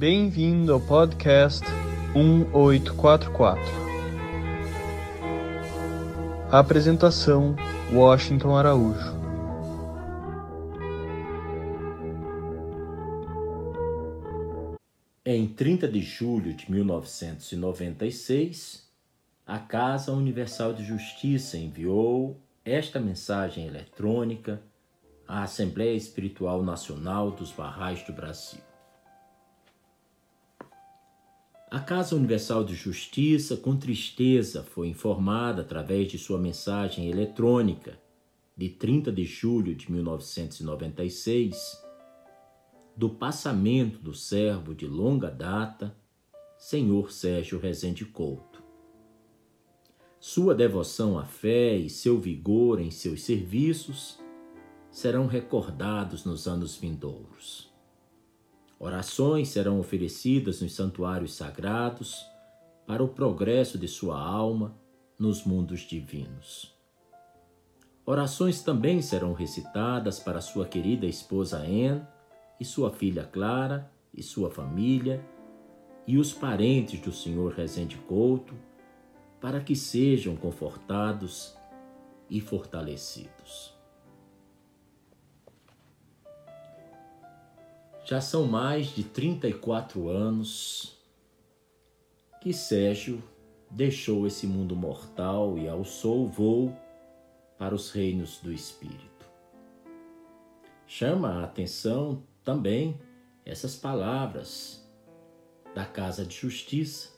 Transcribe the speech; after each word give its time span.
Bem-vindo 0.00 0.72
ao 0.72 0.80
podcast 0.80 1.62
1844. 2.14 3.62
A 6.50 6.58
apresentação: 6.58 7.54
Washington 7.92 8.56
Araújo. 8.56 9.20
Em 15.22 15.46
30 15.46 15.86
de 15.86 16.00
julho 16.00 16.54
de 16.54 16.72
1996, 16.72 18.88
a 19.46 19.58
Casa 19.58 20.12
Universal 20.12 20.72
de 20.72 20.82
Justiça 20.82 21.58
enviou 21.58 22.40
esta 22.64 22.98
mensagem 22.98 23.66
eletrônica 23.66 24.62
à 25.28 25.42
Assembleia 25.42 25.94
Espiritual 25.94 26.62
Nacional 26.62 27.30
dos 27.30 27.52
Barrais 27.52 28.02
do 28.04 28.14
Brasil. 28.14 28.69
A 31.70 31.78
Casa 31.78 32.16
Universal 32.16 32.64
de 32.64 32.74
Justiça, 32.74 33.56
com 33.56 33.76
tristeza, 33.76 34.64
foi 34.64 34.88
informada 34.88 35.62
através 35.62 36.10
de 36.10 36.18
sua 36.18 36.36
mensagem 36.36 37.08
eletrônica 37.08 37.96
de 38.56 38.70
30 38.70 39.12
de 39.12 39.24
julho 39.24 39.72
de 39.72 39.88
1996 39.92 41.56
do 42.96 43.08
passamento 43.08 44.00
do 44.00 44.12
servo 44.12 44.74
de 44.74 44.88
longa 44.88 45.30
data, 45.30 45.96
senhor 46.58 47.12
Sérgio 47.12 47.60
Rezende 47.60 48.04
Couto. 48.04 48.60
Sua 50.18 50.56
devoção 50.56 51.16
à 51.16 51.24
fé 51.24 51.76
e 51.76 51.88
seu 51.88 52.18
vigor 52.18 52.80
em 52.80 52.90
seus 52.90 53.22
serviços 53.22 54.18
serão 54.90 55.28
recordados 55.28 56.24
nos 56.24 56.48
anos 56.48 56.76
vindouros. 56.76 57.69
Orações 58.82 59.50
serão 59.50 59.78
oferecidas 59.78 60.62
nos 60.62 60.72
santuários 60.72 61.34
sagrados 61.34 62.26
para 62.86 63.04
o 63.04 63.08
progresso 63.08 63.76
de 63.76 63.86
sua 63.86 64.18
alma 64.18 64.74
nos 65.18 65.44
mundos 65.44 65.80
divinos. 65.80 66.74
Orações 68.06 68.62
também 68.62 69.02
serão 69.02 69.34
recitadas 69.34 70.18
para 70.18 70.40
sua 70.40 70.66
querida 70.66 71.04
esposa 71.04 71.58
Anne 71.58 72.06
e 72.58 72.64
sua 72.64 72.90
filha 72.90 73.22
Clara 73.22 73.92
e 74.14 74.22
sua 74.22 74.50
família 74.50 75.22
e 76.06 76.16
os 76.16 76.32
parentes 76.32 76.98
do 77.00 77.12
Senhor 77.12 77.52
Rezende 77.52 77.98
Couto, 78.08 78.54
para 79.42 79.60
que 79.60 79.76
sejam 79.76 80.34
confortados 80.36 81.54
e 82.30 82.40
fortalecidos. 82.40 83.78
Já 88.10 88.20
são 88.20 88.44
mais 88.44 88.88
de 88.88 89.04
34 89.04 90.08
anos 90.08 90.98
que 92.40 92.52
Sérgio 92.52 93.22
deixou 93.70 94.26
esse 94.26 94.48
mundo 94.48 94.74
mortal 94.74 95.56
e 95.56 95.68
alçou 95.68 96.24
o 96.24 96.26
voo 96.26 96.76
para 97.56 97.72
os 97.72 97.92
reinos 97.92 98.38
do 98.38 98.52
Espírito. 98.52 99.30
Chama 100.88 101.34
a 101.34 101.44
atenção 101.44 102.24
também 102.42 103.00
essas 103.44 103.76
palavras 103.76 104.84
da 105.72 105.84
Casa 105.84 106.26
de 106.26 106.34
Justiça. 106.34 107.10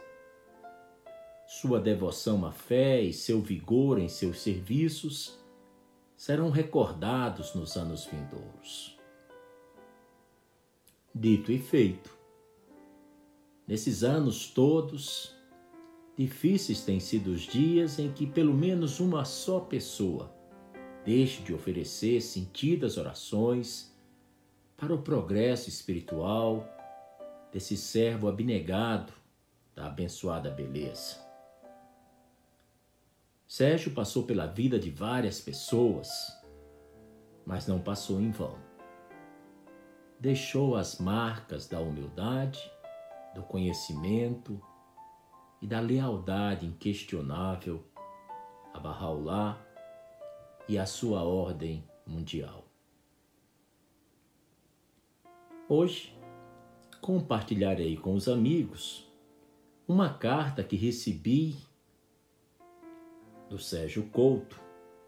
Sua 1.47 1.81
devoção 1.81 2.45
à 2.45 2.53
fé 2.53 3.01
e 3.01 3.15
seu 3.15 3.41
vigor 3.41 3.99
em 3.99 4.11
seus 4.11 4.43
serviços 4.43 5.39
serão 6.15 6.51
recordados 6.51 7.55
nos 7.55 7.79
anos 7.79 8.05
vindouros. 8.05 9.01
Dito 11.15 11.53
e 11.53 11.59
feito. 11.59 12.11
Nesses 13.69 14.03
anos 14.03 14.49
todos, 14.49 15.37
difíceis 16.17 16.87
têm 16.87 16.99
sido 16.99 17.33
os 17.33 17.43
dias 17.43 17.99
em 17.99 18.11
que 18.11 18.27
pelo 18.27 18.55
menos 18.55 18.99
uma 18.99 19.23
só 19.27 19.61
pessoa 19.61 20.35
deixe 21.05 21.43
de 21.43 21.53
oferecer 21.53 22.23
sentidas 22.23 22.97
orações 22.97 23.95
para 24.75 24.95
o 24.95 25.03
progresso 25.03 25.69
espiritual 25.69 26.67
desse 27.53 27.77
servo 27.77 28.27
abnegado 28.27 29.13
da 29.75 29.89
abençoada 29.89 30.51
beleza. 30.51 31.21
Sérgio 33.47 33.93
passou 33.93 34.23
pela 34.23 34.47
vida 34.47 34.79
de 34.79 34.91
várias 34.91 35.43
pessoas, 35.43 36.09
mas 37.45 37.67
não 37.67 37.83
passou 37.83 38.19
em 38.19 38.31
vão 38.31 38.72
deixou 40.23 40.77
as 40.77 41.01
marcas 41.01 41.67
da 41.67 41.81
humildade, 41.81 42.71
do 43.35 43.43
conhecimento 43.43 44.63
e 45.61 45.67
da 45.67 45.81
lealdade 45.81 46.65
inquestionável 46.65 47.85
a 48.73 48.79
Bahá'u'lláh 48.79 49.59
e 50.69 50.79
a 50.79 50.87
sua 50.87 51.25
ordem 51.25 51.85
mundial. 52.07 52.65
Hoje, 55.69 56.17
compartilharei 57.01 57.97
com 57.97 58.15
os 58.15 58.29
amigos 58.29 59.11
uma 59.89 60.15
carta 60.15 60.63
que 60.63 60.77
recebi 60.77 61.57
do 63.51 63.59
Sérgio 63.59 64.09
Couto 64.11 64.61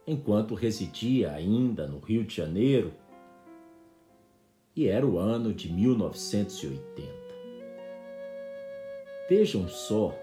enquanto 0.08 0.56
residia 0.56 1.30
ainda 1.30 1.86
no 1.86 2.00
Rio 2.00 2.24
de 2.24 2.34
Janeiro 2.34 3.03
e 4.76 4.88
era 4.88 5.06
o 5.06 5.18
ano 5.18 5.52
de 5.52 5.72
1980. 5.72 7.12
Vejam 9.28 9.68
só 9.68 10.14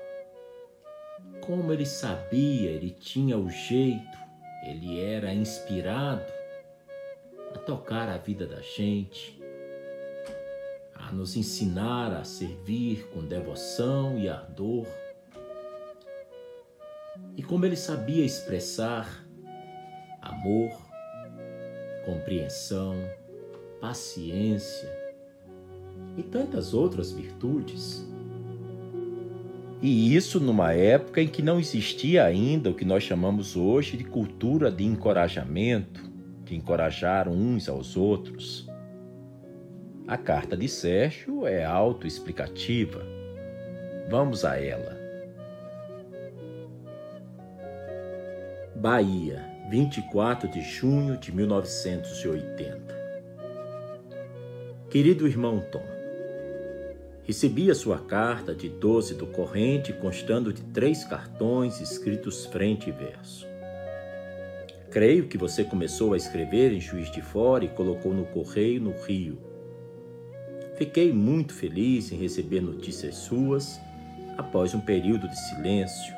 como 1.41 1.73
ele 1.73 1.85
sabia, 1.85 2.69
ele 2.69 2.91
tinha 2.91 3.37
o 3.37 3.49
jeito, 3.49 4.17
ele 4.63 5.01
era 5.01 5.33
inspirado 5.33 6.31
a 7.55 7.57
tocar 7.59 8.07
a 8.09 8.17
vida 8.17 8.45
da 8.45 8.61
gente, 8.61 9.41
a 10.93 11.11
nos 11.11 11.35
ensinar 11.35 12.13
a 12.13 12.23
servir 12.23 13.07
com 13.07 13.25
devoção 13.25 14.17
e 14.17 14.29
ardor. 14.29 14.85
E 17.35 17.41
como 17.41 17.65
ele 17.65 17.75
sabia 17.75 18.23
expressar 18.23 19.25
amor, 20.21 20.71
compreensão, 22.05 22.95
paciência 23.81 24.87
e 26.15 26.21
tantas 26.21 26.73
outras 26.73 27.11
virtudes. 27.11 28.07
E 29.81 30.15
isso 30.15 30.39
numa 30.39 30.71
época 30.73 31.21
em 31.21 31.27
que 31.27 31.41
não 31.41 31.59
existia 31.59 32.23
ainda 32.23 32.69
o 32.69 32.75
que 32.75 32.85
nós 32.85 33.01
chamamos 33.01 33.57
hoje 33.57 33.97
de 33.97 34.03
cultura 34.03 34.71
de 34.71 34.85
encorajamento, 34.85 36.07
de 36.45 36.55
encorajar 36.55 37.27
uns 37.27 37.67
aos 37.67 37.97
outros. 37.97 38.69
A 40.07 40.17
carta 40.17 40.55
de 40.55 40.67
Sérgio 40.67 41.47
é 41.47 41.65
autoexplicativa. 41.65 43.03
Vamos 44.07 44.45
a 44.45 44.57
ela. 44.57 44.99
Bahia, 48.75 49.43
24 49.71 50.47
de 50.49 50.61
junho 50.61 51.17
de 51.17 51.31
1980. 51.31 53.00
Querido 54.91 55.25
irmão 55.25 55.63
Tom, 55.71 55.85
recebi 57.23 57.71
a 57.71 57.73
sua 57.73 57.97
carta 57.97 58.53
de 58.53 58.67
12 58.67 59.13
do 59.13 59.25
corrente 59.25 59.93
constando 59.93 60.51
de 60.51 60.61
três 60.63 61.05
cartões 61.05 61.79
escritos 61.79 62.45
frente 62.47 62.89
e 62.89 62.91
verso. 62.91 63.47
Creio 64.89 65.29
que 65.29 65.37
você 65.37 65.63
começou 65.63 66.13
a 66.13 66.17
escrever 66.17 66.73
em 66.73 66.81
Juiz 66.81 67.09
de 67.09 67.21
Fora 67.21 67.63
e 67.63 67.69
colocou 67.69 68.13
no 68.13 68.25
correio 68.25 68.81
no 68.81 68.91
Rio. 69.05 69.37
Fiquei 70.75 71.13
muito 71.13 71.53
feliz 71.53 72.11
em 72.11 72.17
receber 72.17 72.59
notícias 72.59 73.15
suas 73.15 73.79
após 74.37 74.75
um 74.75 74.81
período 74.81 75.29
de 75.29 75.39
silêncio. 75.39 76.13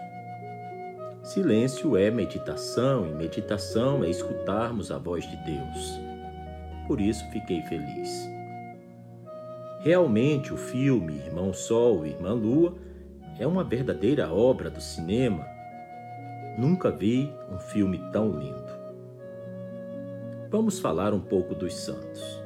Silêncio 1.24 1.96
é 1.96 2.10
meditação 2.10 3.08
e 3.08 3.14
meditação 3.14 4.04
é 4.04 4.10
escutarmos 4.10 4.90
a 4.90 4.98
voz 4.98 5.30
de 5.30 5.38
Deus. 5.46 6.00
Por 6.88 7.00
isso 7.00 7.24
fiquei 7.30 7.62
feliz. 7.62 8.33
Realmente, 9.84 10.54
o 10.54 10.56
filme 10.56 11.16
Irmão 11.16 11.52
Sol 11.52 12.06
e 12.06 12.12
Irmã 12.12 12.32
Lua 12.32 12.74
é 13.38 13.46
uma 13.46 13.66
verdadeira 13.66 14.32
obra 14.32 14.70
do 14.70 14.80
cinema. 14.80 15.46
Nunca 16.58 16.90
vi 16.90 17.30
um 17.52 17.60
filme 17.60 18.00
tão 18.14 18.32
lindo. 18.32 18.72
Vamos 20.50 20.80
falar 20.80 21.14
um 21.14 21.20
pouco 21.20 21.54
dos 21.54 21.74
santos. 21.74 22.42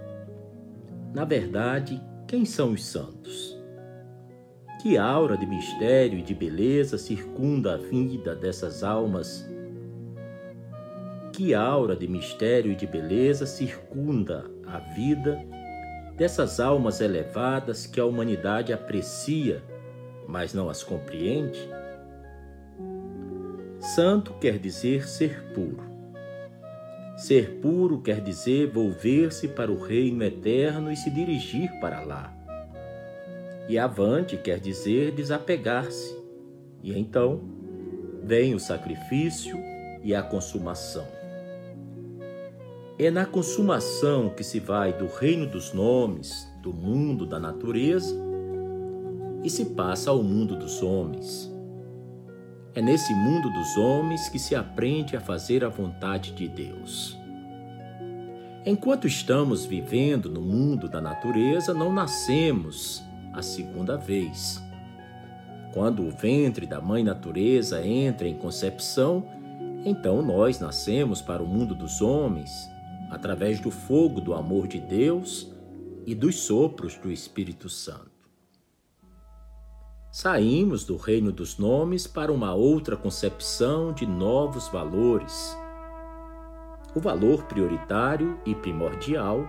Na 1.13 1.25
verdade, 1.25 2.01
quem 2.28 2.44
são 2.44 2.72
os 2.72 2.84
santos? 2.84 3.56
Que 4.81 4.98
aura 4.98 5.38
de 5.38 5.45
mistério 5.45 6.18
e 6.18 6.24
de 6.24 6.34
beleza 6.34 6.98
circunda 6.98 7.75
a 7.75 7.78
vida 7.78 8.36
dessas 8.36 8.84
almas? 8.84 9.48
Que 11.34 11.54
aura 11.54 11.95
de 11.95 12.07
mistério 12.07 12.72
e 12.72 12.75
de 12.75 12.88
beleza 12.88 13.45
circunda 13.45 14.44
a 14.66 14.80
vida 14.80 15.39
dessas 16.17 16.59
almas 16.59 16.99
elevadas 16.99 17.85
que 17.85 17.99
a 17.99 18.05
humanidade 18.05 18.73
aprecia, 18.73 19.63
mas 20.27 20.53
não 20.53 20.67
as 20.67 20.83
compreende? 20.83 21.59
Santo 23.79 24.33
quer 24.33 24.57
dizer 24.57 25.07
ser 25.07 25.53
puro. 25.53 25.83
Ser 27.15 27.59
puro 27.61 28.01
quer 28.01 28.19
dizer 28.19 28.67
volver-se 28.67 29.47
para 29.47 29.71
o 29.71 29.79
reino 29.79 30.23
eterno 30.23 30.91
e 30.91 30.97
se 30.97 31.09
dirigir 31.11 31.71
para 31.79 32.01
lá. 32.01 32.33
E 33.69 33.77
avante 33.77 34.37
quer 34.37 34.59
dizer 34.59 35.11
desapegar-se. 35.11 36.17
E 36.81 36.97
então 36.97 37.41
vem 38.23 38.55
o 38.55 38.59
sacrifício 38.59 39.57
e 40.03 40.15
a 40.15 40.23
consumação. 40.23 41.16
É 42.99 43.11
na 43.11 43.27
consumação 43.27 44.29
que 44.29 44.44
se 44.44 44.59
vai 44.59 44.91
do 44.91 45.05
reino 45.05 45.45
dos 45.45 45.71
nomes, 45.71 46.51
do 46.63 46.73
mundo 46.73 47.27
da 47.27 47.39
natureza, 47.39 48.15
e 49.44 49.51
se 49.51 49.65
passa 49.65 50.09
ao 50.09 50.23
mundo 50.23 50.55
dos 50.55 50.81
homens. 50.81 51.53
É 52.73 52.81
nesse 52.81 53.13
mundo 53.13 53.51
dos 53.51 53.77
homens 53.77 54.27
que 54.29 54.39
se 54.39 54.55
aprende 54.55 55.15
a 55.15 55.21
fazer 55.21 55.63
a 55.63 55.69
vontade 55.69 56.31
de 56.31 56.47
Deus. 56.47 57.15
Enquanto 58.65 59.05
estamos 59.05 59.63
vivendo 59.63 60.27
no 60.27 60.41
mundo 60.41 60.89
da 60.89 61.00
natureza, 61.00 61.75
não 61.75 61.93
nascemos 61.93 63.03
a 63.31 63.43
segunda 63.43 63.95
vez. 63.95 64.59
Quando 65.71 66.03
o 66.03 66.09
ventre 66.09 66.65
da 66.65 66.81
mãe 66.81 67.03
natureza 67.03 67.85
entra 67.85 68.27
em 68.27 68.33
concepção, 68.33 69.23
então 69.85 70.23
nós 70.23 70.59
nascemos 70.59 71.21
para 71.21 71.43
o 71.43 71.47
mundo 71.47 71.75
dos 71.75 72.01
homens, 72.01 72.75
através 73.09 73.59
do 73.59 73.71
fogo 73.71 74.21
do 74.21 74.33
amor 74.33 74.68
de 74.68 74.80
Deus 74.80 75.51
e 76.06 76.15
dos 76.15 76.39
sopros 76.39 76.98
do 76.98 77.12
Espírito 77.12 77.69
Santo. 77.69 78.18
Saímos 80.12 80.83
do 80.86 80.95
reino 80.95 81.31
dos 81.31 81.57
nomes 81.57 82.07
para 82.07 82.31
uma 82.31 82.54
outra 82.54 82.95
concepção 82.95 83.94
de 83.94 84.07
novos 84.07 84.68
valores. 84.69 85.56
O 86.95 87.00
valor 87.00 87.44
prioritário 87.44 88.39
e 88.45 88.56
primordial 88.56 89.48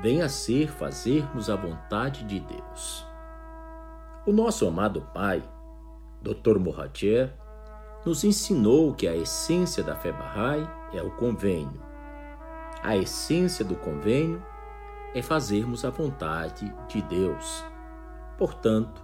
vem 0.00 0.22
a 0.22 0.28
ser 0.28 0.70
fazermos 0.70 1.50
a 1.50 1.56
vontade 1.56 2.24
de 2.24 2.40
Deus. 2.40 3.04
O 4.26 4.32
nosso 4.32 4.66
amado 4.68 5.00
Pai, 5.12 5.42
Dr. 6.22 6.58
Mohajer, 6.58 7.34
nos 8.04 8.22
ensinou 8.22 8.94
que 8.94 9.08
a 9.08 9.16
essência 9.16 9.82
da 9.82 9.96
fé 9.96 10.12
Bahá'í 10.12 10.68
é 10.92 11.02
o 11.02 11.10
convênio. 11.16 11.89
A 12.82 12.96
essência 12.96 13.62
do 13.62 13.76
convênio 13.76 14.42
é 15.14 15.20
fazermos 15.20 15.84
a 15.84 15.90
vontade 15.90 16.72
de 16.88 17.02
Deus. 17.02 17.62
Portanto, 18.38 19.02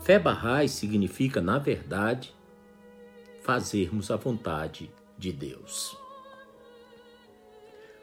fé 0.00 0.18
Bahá'í 0.18 0.68
significa, 0.68 1.40
na 1.40 1.58
verdade, 1.58 2.34
fazermos 3.42 4.10
a 4.10 4.16
vontade 4.16 4.90
de 5.16 5.32
Deus. 5.32 5.96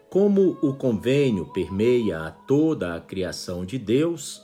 Como 0.09 0.57
o 0.63 0.73
convênio 0.73 1.45
permeia 1.53 2.21
a 2.21 2.31
toda 2.31 2.95
a 2.95 2.99
criação 2.99 3.65
de 3.65 3.77
Deus, 3.77 4.41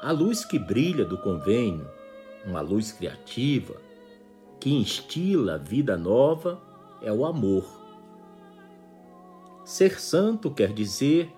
a 0.00 0.10
luz 0.10 0.44
que 0.44 0.58
brilha 0.58 1.04
do 1.04 1.18
convênio, 1.18 1.88
uma 2.44 2.60
luz 2.60 2.90
criativa, 2.90 3.76
que 4.58 4.70
instila 4.70 5.56
vida 5.56 5.96
nova, 5.96 6.60
é 7.00 7.12
o 7.12 7.24
amor. 7.24 7.75
Ser 9.66 10.00
santo 10.00 10.50
quer 10.50 10.72
dizer 10.72 11.30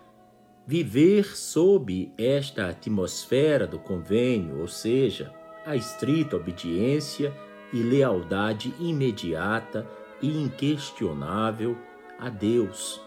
viver 0.65 1.37
sob 1.37 2.13
esta 2.17 2.69
atmosfera 2.69 3.67
do 3.67 3.79
convênio, 3.79 4.61
ou 4.61 4.69
seja, 4.69 5.35
a 5.67 5.75
estrita 5.75 6.37
obediência 6.37 7.35
e 7.73 7.83
lealdade 7.83 8.73
imediata 8.79 9.85
e 10.23 10.43
inquestionável 10.43 11.77
a 12.19 12.29
Deus 12.29 13.01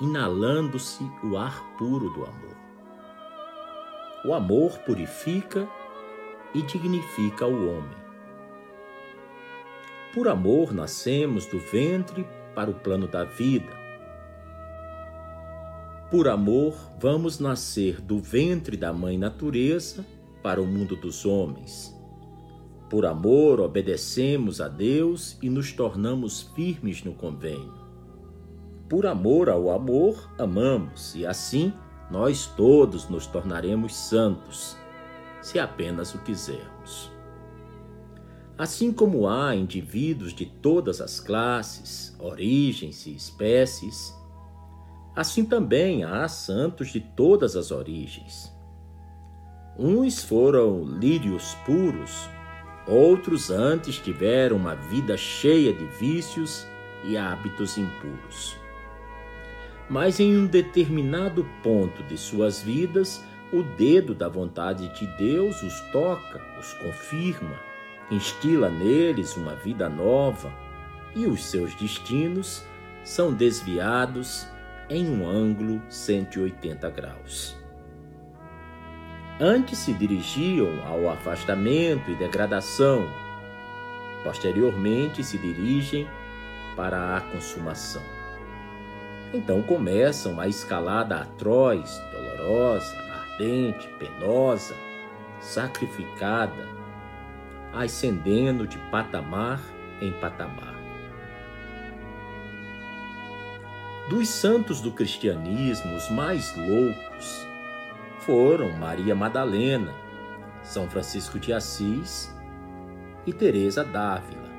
inalando-se 0.00 1.04
o 1.22 1.36
ar 1.36 1.62
puro 1.76 2.08
do 2.10 2.24
amor. 2.24 2.56
O 4.24 4.32
amor 4.32 4.78
purifica 4.78 5.68
e 6.54 6.62
dignifica 6.62 7.46
o 7.46 7.68
homem. 7.68 8.00
Por 10.14 10.26
amor 10.26 10.72
nascemos 10.72 11.46
do 11.46 11.58
ventre 11.58 12.26
para 12.54 12.70
o 12.70 12.74
plano 12.74 13.06
da 13.06 13.24
vida. 13.24 13.79
Por 16.10 16.26
amor 16.26 16.74
vamos 16.98 17.38
nascer 17.38 18.00
do 18.00 18.18
ventre 18.18 18.76
da 18.76 18.92
mãe 18.92 19.16
natureza 19.16 20.04
para 20.42 20.60
o 20.60 20.66
mundo 20.66 20.96
dos 20.96 21.24
homens. 21.24 21.96
Por 22.90 23.06
amor 23.06 23.60
obedecemos 23.60 24.60
a 24.60 24.66
Deus 24.66 25.38
e 25.40 25.48
nos 25.48 25.72
tornamos 25.72 26.42
firmes 26.42 27.04
no 27.04 27.14
convênio. 27.14 27.72
Por 28.88 29.06
amor 29.06 29.48
ao 29.48 29.70
amor, 29.70 30.28
amamos, 30.36 31.14
e 31.14 31.24
assim 31.24 31.72
nós 32.10 32.44
todos 32.44 33.08
nos 33.08 33.28
tornaremos 33.28 33.94
santos, 33.94 34.76
se 35.40 35.60
apenas 35.60 36.12
o 36.12 36.18
quisermos. 36.18 37.08
Assim 38.58 38.92
como 38.92 39.28
há 39.28 39.54
indivíduos 39.54 40.34
de 40.34 40.44
todas 40.44 41.00
as 41.00 41.20
classes, 41.20 42.16
origens 42.18 43.06
e 43.06 43.14
espécies, 43.14 44.12
assim 45.20 45.44
também 45.44 46.04
há 46.04 46.26
santos 46.28 46.88
de 46.88 47.00
todas 47.00 47.56
as 47.56 47.70
origens. 47.70 48.52
Uns 49.78 50.22
foram 50.22 50.84
lírios 50.84 51.54
puros, 51.66 52.28
outros 52.86 53.50
antes 53.50 53.98
tiveram 53.98 54.56
uma 54.56 54.74
vida 54.74 55.16
cheia 55.16 55.72
de 55.72 55.86
vícios 55.86 56.66
e 57.04 57.16
hábitos 57.16 57.78
impuros 57.78 58.60
mas 59.90 60.20
em 60.20 60.38
um 60.38 60.46
determinado 60.46 61.44
ponto 61.64 62.04
de 62.04 62.16
suas 62.16 62.62
vidas, 62.62 63.24
o 63.52 63.64
dedo 63.64 64.14
da 64.14 64.28
vontade 64.28 64.88
de 64.94 65.04
Deus 65.18 65.60
os 65.64 65.80
toca, 65.90 66.40
os 66.60 66.72
confirma, 66.74 67.58
instila 68.08 68.70
neles 68.70 69.36
uma 69.36 69.56
vida 69.56 69.88
nova 69.88 70.52
e 71.16 71.26
os 71.26 71.44
seus 71.44 71.74
destinos 71.74 72.64
são 73.02 73.32
desviados 73.32 74.46
em 74.90 75.08
um 75.08 75.26
ângulo 75.26 75.80
180 75.88 76.90
graus. 76.90 77.56
Antes 79.40 79.78
se 79.78 79.94
dirigiam 79.94 80.84
ao 80.86 81.08
afastamento 81.08 82.10
e 82.10 82.16
degradação, 82.16 83.08
posteriormente 84.24 85.22
se 85.24 85.38
dirigem 85.38 86.06
para 86.76 87.16
a 87.16 87.20
consumação. 87.20 88.02
Então 89.32 89.62
começam 89.62 90.40
a 90.40 90.48
escalada 90.48 91.16
atroz, 91.20 92.02
dolorosa, 92.12 92.98
ardente, 92.98 93.88
penosa, 93.98 94.74
sacrificada, 95.40 96.68
ascendendo 97.72 98.66
de 98.66 98.76
patamar 98.90 99.60
em 100.02 100.12
patamar. 100.14 100.69
Dos 104.10 104.28
santos 104.28 104.80
do 104.80 104.90
cristianismo, 104.90 105.94
os 105.94 106.10
mais 106.10 106.52
loucos 106.56 107.46
foram 108.18 108.76
Maria 108.76 109.14
Madalena, 109.14 109.94
São 110.64 110.90
Francisco 110.90 111.38
de 111.38 111.52
Assis 111.52 112.28
e 113.24 113.32
Teresa 113.32 113.84
d'Ávila. 113.84 114.50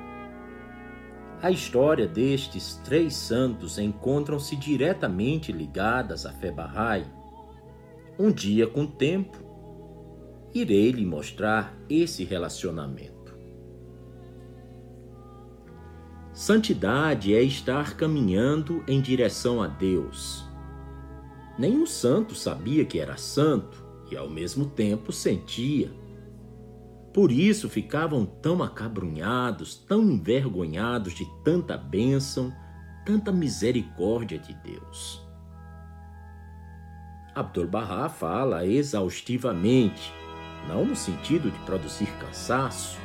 A 1.42 1.50
história 1.50 2.08
destes 2.08 2.80
três 2.82 3.14
santos 3.14 3.76
encontram-se 3.76 4.56
diretamente 4.56 5.52
ligadas 5.52 6.24
à 6.24 6.32
fé 6.32 6.50
Bahá'í. 6.50 7.04
Um 8.18 8.32
dia, 8.32 8.66
com 8.66 8.84
o 8.84 8.90
tempo, 8.90 9.36
irei 10.54 10.92
lhe 10.92 11.04
mostrar 11.04 11.76
esse 11.90 12.24
relacionamento. 12.24 13.11
Santidade 16.42 17.32
é 17.32 17.40
estar 17.40 17.94
caminhando 17.96 18.82
em 18.88 19.00
direção 19.00 19.62
a 19.62 19.68
Deus. 19.68 20.44
Nenhum 21.56 21.86
santo 21.86 22.34
sabia 22.34 22.84
que 22.84 22.98
era 22.98 23.16
santo 23.16 23.86
e, 24.10 24.16
ao 24.16 24.28
mesmo 24.28 24.66
tempo, 24.66 25.12
sentia 25.12 25.94
por 27.14 27.30
isso 27.30 27.68
ficavam 27.68 28.26
tão 28.26 28.60
acabrunhados, 28.60 29.76
tão 29.76 30.02
envergonhados 30.02 31.12
de 31.12 31.24
tanta 31.44 31.76
bênção, 31.76 32.52
tanta 33.06 33.30
misericórdia 33.30 34.36
de 34.36 34.52
Deus. 34.54 35.24
Abdu'l-Bahá 37.36 38.08
fala 38.08 38.66
exaustivamente, 38.66 40.12
não 40.66 40.84
no 40.84 40.96
sentido 40.96 41.52
de 41.52 41.58
produzir 41.60 42.10
cansaço, 42.18 42.98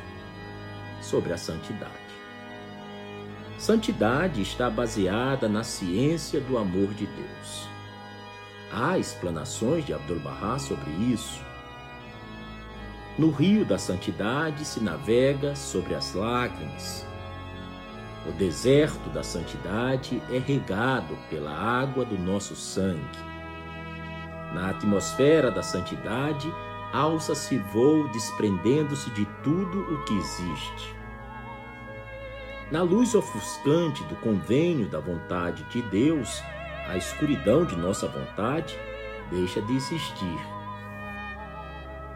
sobre 1.00 1.32
a 1.32 1.36
santidade. 1.36 1.97
Santidade 3.58 4.40
está 4.40 4.70
baseada 4.70 5.48
na 5.48 5.64
ciência 5.64 6.40
do 6.40 6.56
amor 6.56 6.94
de 6.94 7.06
Deus. 7.06 7.68
Há 8.72 8.96
explanações 8.96 9.84
de 9.84 9.92
Abdu'l-Bahá 9.92 10.60
sobre 10.60 10.88
isso. 11.12 11.42
No 13.18 13.32
rio 13.32 13.64
da 13.64 13.76
santidade 13.76 14.64
se 14.64 14.78
navega 14.78 15.56
sobre 15.56 15.96
as 15.96 16.14
lágrimas. 16.14 17.04
O 18.28 18.32
deserto 18.32 19.10
da 19.10 19.24
santidade 19.24 20.22
é 20.30 20.38
regado 20.38 21.18
pela 21.28 21.50
água 21.50 22.04
do 22.04 22.16
nosso 22.16 22.54
sangue. 22.54 23.18
Na 24.54 24.70
atmosfera 24.70 25.50
da 25.50 25.64
santidade, 25.64 26.48
alça-se 26.92 27.58
voo 27.58 28.06
desprendendo-se 28.10 29.10
de 29.10 29.24
tudo 29.42 29.80
o 29.80 30.04
que 30.04 30.14
existe. 30.16 30.97
Na 32.70 32.82
luz 32.82 33.14
ofuscante 33.14 34.04
do 34.04 34.16
convênio 34.16 34.90
da 34.90 35.00
vontade 35.00 35.64
de 35.70 35.80
Deus, 35.80 36.42
a 36.86 36.98
escuridão 36.98 37.64
de 37.64 37.74
nossa 37.74 38.06
vontade 38.06 38.78
deixa 39.30 39.62
de 39.62 39.74
existir. 39.74 40.38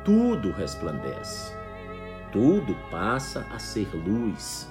Tudo 0.04 0.52
resplandece, 0.52 1.56
tudo 2.32 2.74
passa 2.90 3.46
a 3.50 3.58
ser 3.58 3.88
luz. 3.94 4.68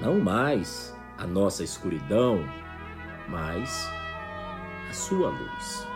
Não 0.00 0.18
mais 0.18 0.96
a 1.18 1.26
nossa 1.26 1.62
escuridão, 1.62 2.42
mas 3.28 3.86
a 4.88 4.94
sua 4.94 5.28
luz. 5.28 5.95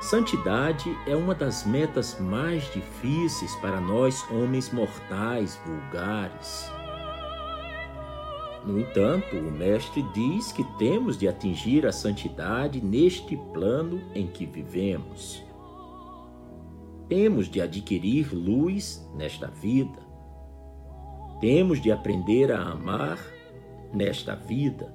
Santidade 0.00 0.96
é 1.06 1.16
uma 1.16 1.34
das 1.34 1.66
metas 1.66 2.20
mais 2.20 2.72
difíceis 2.72 3.54
para 3.56 3.80
nós 3.80 4.24
homens 4.30 4.72
mortais 4.72 5.60
vulgares. 5.66 6.70
No 8.64 8.78
entanto, 8.78 9.36
o 9.36 9.50
Mestre 9.50 10.02
diz 10.14 10.52
que 10.52 10.62
temos 10.78 11.18
de 11.18 11.26
atingir 11.26 11.84
a 11.84 11.90
santidade 11.90 12.80
neste 12.80 13.36
plano 13.52 14.00
em 14.14 14.28
que 14.28 14.46
vivemos. 14.46 15.42
Temos 17.08 17.48
de 17.48 17.60
adquirir 17.60 18.32
luz 18.32 19.04
nesta 19.16 19.48
vida. 19.48 20.06
Temos 21.40 21.80
de 21.80 21.90
aprender 21.90 22.52
a 22.52 22.60
amar 22.60 23.18
nesta 23.92 24.36
vida. 24.36 24.92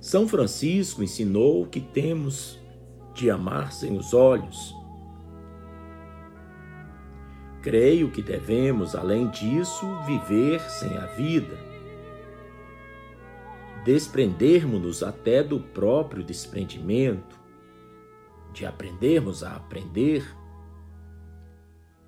São 0.00 0.28
Francisco 0.28 1.02
ensinou 1.02 1.64
que 1.66 1.80
temos 1.80 2.58
de 3.14 3.30
amar 3.30 3.72
sem 3.72 3.96
os 3.96 4.12
olhos, 4.12 4.74
Creio 7.64 8.10
que 8.10 8.20
devemos, 8.20 8.94
além 8.94 9.30
disso, 9.30 9.86
viver 10.04 10.60
sem 10.60 10.98
a 10.98 11.06
vida. 11.06 11.56
Desprendermos-nos 13.86 15.02
até 15.02 15.42
do 15.42 15.58
próprio 15.58 16.22
desprendimento, 16.22 17.40
de 18.52 18.66
aprendermos 18.66 19.42
a 19.42 19.56
aprender, 19.56 20.22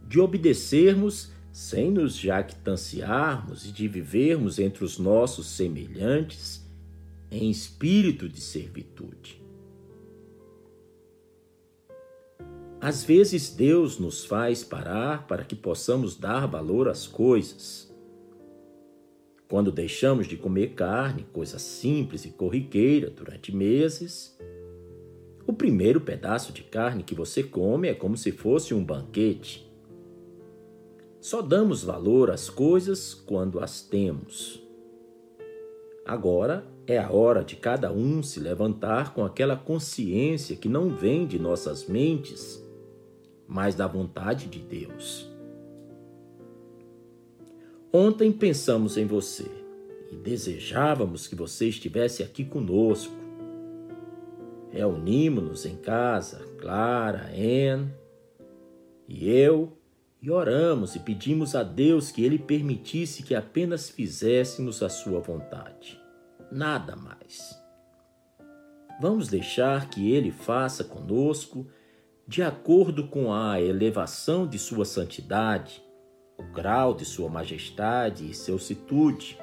de 0.07 0.21
obedecermos 0.21 1.33
sem 1.51 1.91
nos 1.91 2.19
jactanciarmos 2.19 3.65
e 3.65 3.73
de 3.73 3.89
vivermos 3.89 4.59
entre 4.59 4.85
os 4.85 4.99
nossos 4.99 5.47
semelhantes 5.47 6.71
em 7.31 7.51
espírito 7.51 8.29
de 8.29 8.43
servitude. 8.43 9.46
Às 12.81 13.03
vezes 13.03 13.51
Deus 13.51 13.99
nos 13.99 14.25
faz 14.25 14.63
parar 14.63 15.27
para 15.27 15.45
que 15.45 15.57
possamos 15.57 16.15
dar 16.15 16.47
valor 16.47 16.89
às 16.89 17.07
coisas. 17.07 17.91
Quando 19.49 19.73
deixamos 19.73 20.27
de 20.27 20.37
comer 20.37 20.75
carne, 20.75 21.27
coisa 21.33 21.59
simples 21.59 22.25
e 22.27 22.31
corriqueira, 22.31 23.09
durante 23.09 23.55
meses, 23.55 24.37
o 25.47 25.53
primeiro 25.53 26.01
pedaço 26.01 26.53
de 26.53 26.63
carne 26.63 27.03
que 27.03 27.15
você 27.15 27.43
come 27.43 27.89
é 27.89 27.95
como 27.95 28.17
se 28.17 28.31
fosse 28.31 28.75
um 28.75 28.85
banquete. 28.85 29.67
Só 31.19 31.41
damos 31.41 31.83
valor 31.83 32.31
às 32.31 32.51
coisas 32.51 33.15
quando 33.15 33.59
as 33.59 33.81
temos. 33.81 34.63
Agora 36.05 36.65
é 36.87 36.99
a 36.99 37.11
hora 37.11 37.43
de 37.43 37.57
cada 37.57 37.91
um 37.91 38.23
se 38.23 38.39
levantar 38.39 39.15
com 39.15 39.25
aquela 39.25 39.57
consciência 39.57 40.55
que 40.55 40.69
não 40.69 40.91
vem 40.91 41.27
de 41.27 41.39
nossas 41.39 41.87
mentes 41.87 42.66
mas 43.47 43.75
da 43.75 43.87
vontade 43.87 44.47
de 44.47 44.59
Deus. 44.59 45.31
Ontem 47.93 48.33
pensamos 48.33 48.97
em 48.97 49.07
você 49.07 49.51
e 50.11 50.17
desejávamos 50.17 51.27
que 51.27 51.35
você 51.35 51.69
estivesse 51.69 52.23
aqui 52.23 52.45
conosco. 52.45 53.15
Reunimos-nos 54.71 55.65
em 55.65 55.77
casa, 55.77 56.47
Clara, 56.59 57.31
Anne 57.31 57.91
e 59.09 59.31
eu, 59.31 59.79
e 60.21 60.31
oramos 60.31 60.97
e 60.97 60.99
pedimos 60.99 61.55
a 61.55 61.63
Deus 61.63 62.11
que 62.11 62.25
Ele 62.25 62.39
permitisse 62.39 63.23
que 63.23 63.35
apenas 63.35 63.89
fizéssemos 63.89 64.83
a 64.83 64.89
Sua 64.89 65.21
vontade. 65.21 66.01
Nada 66.51 66.97
mais. 66.97 67.57
Vamos 69.01 69.29
deixar 69.29 69.89
que 69.89 70.11
Ele 70.11 70.31
faça 70.31 70.83
conosco 70.83 71.67
de 72.27 72.43
acordo 72.43 73.07
com 73.07 73.33
a 73.33 73.61
elevação 73.61 74.49
de 74.49 74.59
sua 74.59 74.85
santidade, 74.85 75.81
o 76.37 76.43
grau 76.43 76.93
de 76.93 77.05
sua 77.05 77.29
majestade 77.29 78.29
e 78.29 78.35
ceucitude, 78.35 79.39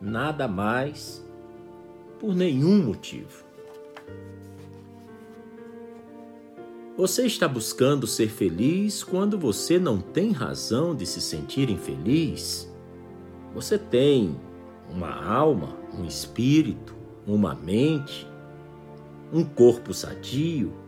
nada 0.00 0.48
mais, 0.48 1.24
por 2.18 2.34
nenhum 2.34 2.82
motivo. 2.82 3.44
Você 6.96 7.26
está 7.26 7.46
buscando 7.46 8.06
ser 8.08 8.28
feliz 8.28 9.04
quando 9.04 9.38
você 9.38 9.78
não 9.78 10.00
tem 10.00 10.32
razão 10.32 10.96
de 10.96 11.06
se 11.06 11.20
sentir 11.20 11.70
infeliz? 11.70 12.72
Você 13.54 13.78
tem 13.78 14.36
uma 14.90 15.24
alma, 15.24 15.76
um 15.96 16.04
espírito, 16.04 16.94
uma 17.24 17.54
mente, 17.54 18.28
um 19.32 19.44
corpo 19.44 19.94
sadio, 19.94 20.83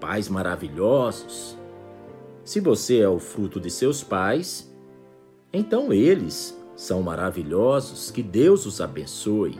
pais 0.00 0.28
maravilhosos. 0.28 1.56
Se 2.44 2.60
você 2.60 3.00
é 3.00 3.08
o 3.08 3.18
fruto 3.18 3.58
de 3.58 3.70
seus 3.70 4.02
pais, 4.02 4.74
então 5.52 5.92
eles 5.92 6.58
são 6.76 7.02
maravilhosos, 7.02 8.10
que 8.10 8.22
Deus 8.22 8.66
os 8.66 8.80
abençoe. 8.80 9.58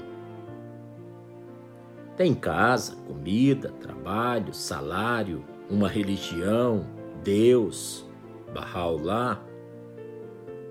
Tem 2.16 2.34
casa, 2.34 2.96
comida, 2.96 3.70
trabalho, 3.80 4.52
salário, 4.52 5.44
uma 5.68 5.88
religião, 5.88 6.86
Deus, 7.22 8.06
Bahá'u'lláh. 8.52 9.40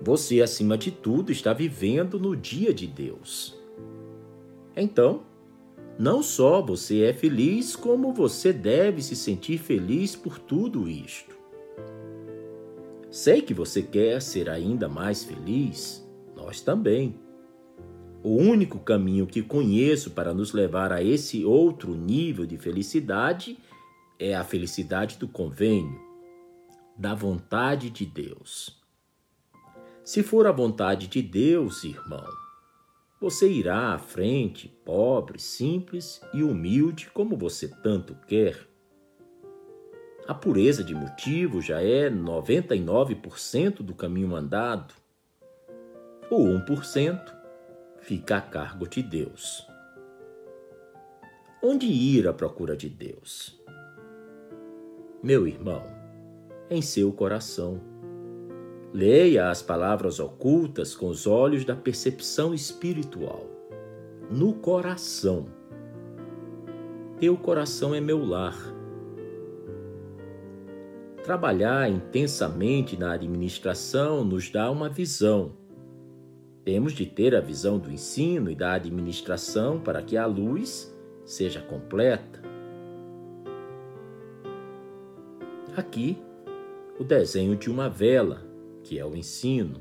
Você, 0.02 0.40
acima 0.40 0.78
de 0.78 0.90
tudo, 0.90 1.32
está 1.32 1.52
vivendo 1.52 2.18
no 2.18 2.36
dia 2.36 2.72
de 2.72 2.86
Deus. 2.86 3.58
Então, 4.76 5.22
não 5.98 6.22
só 6.22 6.60
você 6.60 7.02
é 7.02 7.12
feliz, 7.12 7.76
como 7.76 8.12
você 8.12 8.52
deve 8.52 9.00
se 9.02 9.14
sentir 9.14 9.58
feliz 9.58 10.16
por 10.16 10.38
tudo 10.38 10.88
isto. 10.88 11.34
Sei 13.10 13.40
que 13.40 13.54
você 13.54 13.80
quer 13.80 14.20
ser 14.20 14.50
ainda 14.50 14.88
mais 14.88 15.22
feliz, 15.22 16.04
nós 16.34 16.60
também. 16.60 17.14
O 18.24 18.36
único 18.36 18.80
caminho 18.80 19.26
que 19.26 19.42
conheço 19.42 20.10
para 20.10 20.34
nos 20.34 20.52
levar 20.52 20.92
a 20.92 21.02
esse 21.02 21.44
outro 21.44 21.94
nível 21.94 22.44
de 22.44 22.56
felicidade 22.56 23.56
é 24.18 24.34
a 24.34 24.42
felicidade 24.42 25.16
do 25.18 25.28
convênio, 25.28 26.00
da 26.98 27.14
vontade 27.14 27.90
de 27.90 28.04
Deus. 28.04 28.82
Se 30.02 30.22
for 30.22 30.46
a 30.46 30.52
vontade 30.52 31.06
de 31.06 31.22
Deus, 31.22 31.84
irmão, 31.84 32.26
você 33.24 33.50
irá 33.50 33.94
à 33.94 33.98
frente, 33.98 34.68
pobre, 34.84 35.38
simples 35.40 36.20
e 36.34 36.42
humilde 36.42 37.10
como 37.10 37.38
você 37.38 37.66
tanto 37.66 38.14
quer. 38.26 38.68
A 40.28 40.34
pureza 40.34 40.84
de 40.84 40.94
motivo 40.94 41.62
já 41.62 41.80
é 41.80 42.10
99% 42.10 43.76
do 43.76 43.94
caminho 43.94 44.36
andado. 44.36 44.92
O 46.30 46.36
1% 46.36 47.34
fica 47.96 48.36
a 48.36 48.42
cargo 48.42 48.86
de 48.86 49.02
Deus. 49.02 49.66
Onde 51.62 51.86
ir 51.86 52.28
à 52.28 52.32
procura 52.34 52.76
de 52.76 52.90
Deus? 52.90 53.58
Meu 55.22 55.48
irmão, 55.48 55.82
em 56.68 56.82
seu 56.82 57.10
coração 57.10 57.80
Leia 58.94 59.50
as 59.50 59.60
palavras 59.60 60.20
ocultas 60.20 60.94
com 60.94 61.08
os 61.08 61.26
olhos 61.26 61.64
da 61.64 61.74
percepção 61.74 62.54
espiritual. 62.54 63.44
No 64.30 64.54
coração. 64.54 65.46
Teu 67.18 67.36
coração 67.36 67.92
é 67.92 68.00
meu 68.00 68.24
lar. 68.24 68.56
Trabalhar 71.24 71.90
intensamente 71.90 72.96
na 72.96 73.14
administração 73.14 74.24
nos 74.24 74.48
dá 74.48 74.70
uma 74.70 74.88
visão. 74.88 75.56
Temos 76.64 76.92
de 76.92 77.04
ter 77.04 77.34
a 77.34 77.40
visão 77.40 77.80
do 77.80 77.90
ensino 77.90 78.48
e 78.48 78.54
da 78.54 78.74
administração 78.74 79.80
para 79.80 80.02
que 80.02 80.16
a 80.16 80.24
luz 80.24 80.96
seja 81.24 81.60
completa. 81.60 82.40
Aqui, 85.76 86.16
o 86.96 87.02
desenho 87.02 87.56
de 87.56 87.68
uma 87.68 87.88
vela, 87.88 88.43
que 88.84 88.98
é 88.98 89.04
o 89.04 89.16
ensino. 89.16 89.80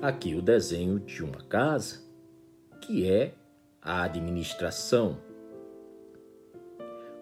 Aqui, 0.00 0.34
o 0.34 0.42
desenho 0.42 1.00
de 1.00 1.24
uma 1.24 1.42
casa, 1.42 2.00
que 2.82 3.10
é 3.10 3.34
a 3.82 4.02
administração. 4.04 5.18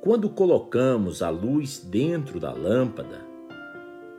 Quando 0.02 0.28
colocamos 0.28 1.22
a 1.22 1.30
luz 1.30 1.78
dentro 1.78 2.38
da 2.38 2.52
lâmpada, 2.52 3.24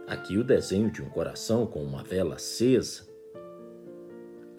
aqui 0.07 0.37
o 0.37 0.43
desenho 0.43 0.89
de 0.89 1.01
um 1.01 1.09
coração 1.09 1.67
com 1.67 1.83
uma 1.83 2.03
vela 2.03 2.35
acesa, 2.35 3.07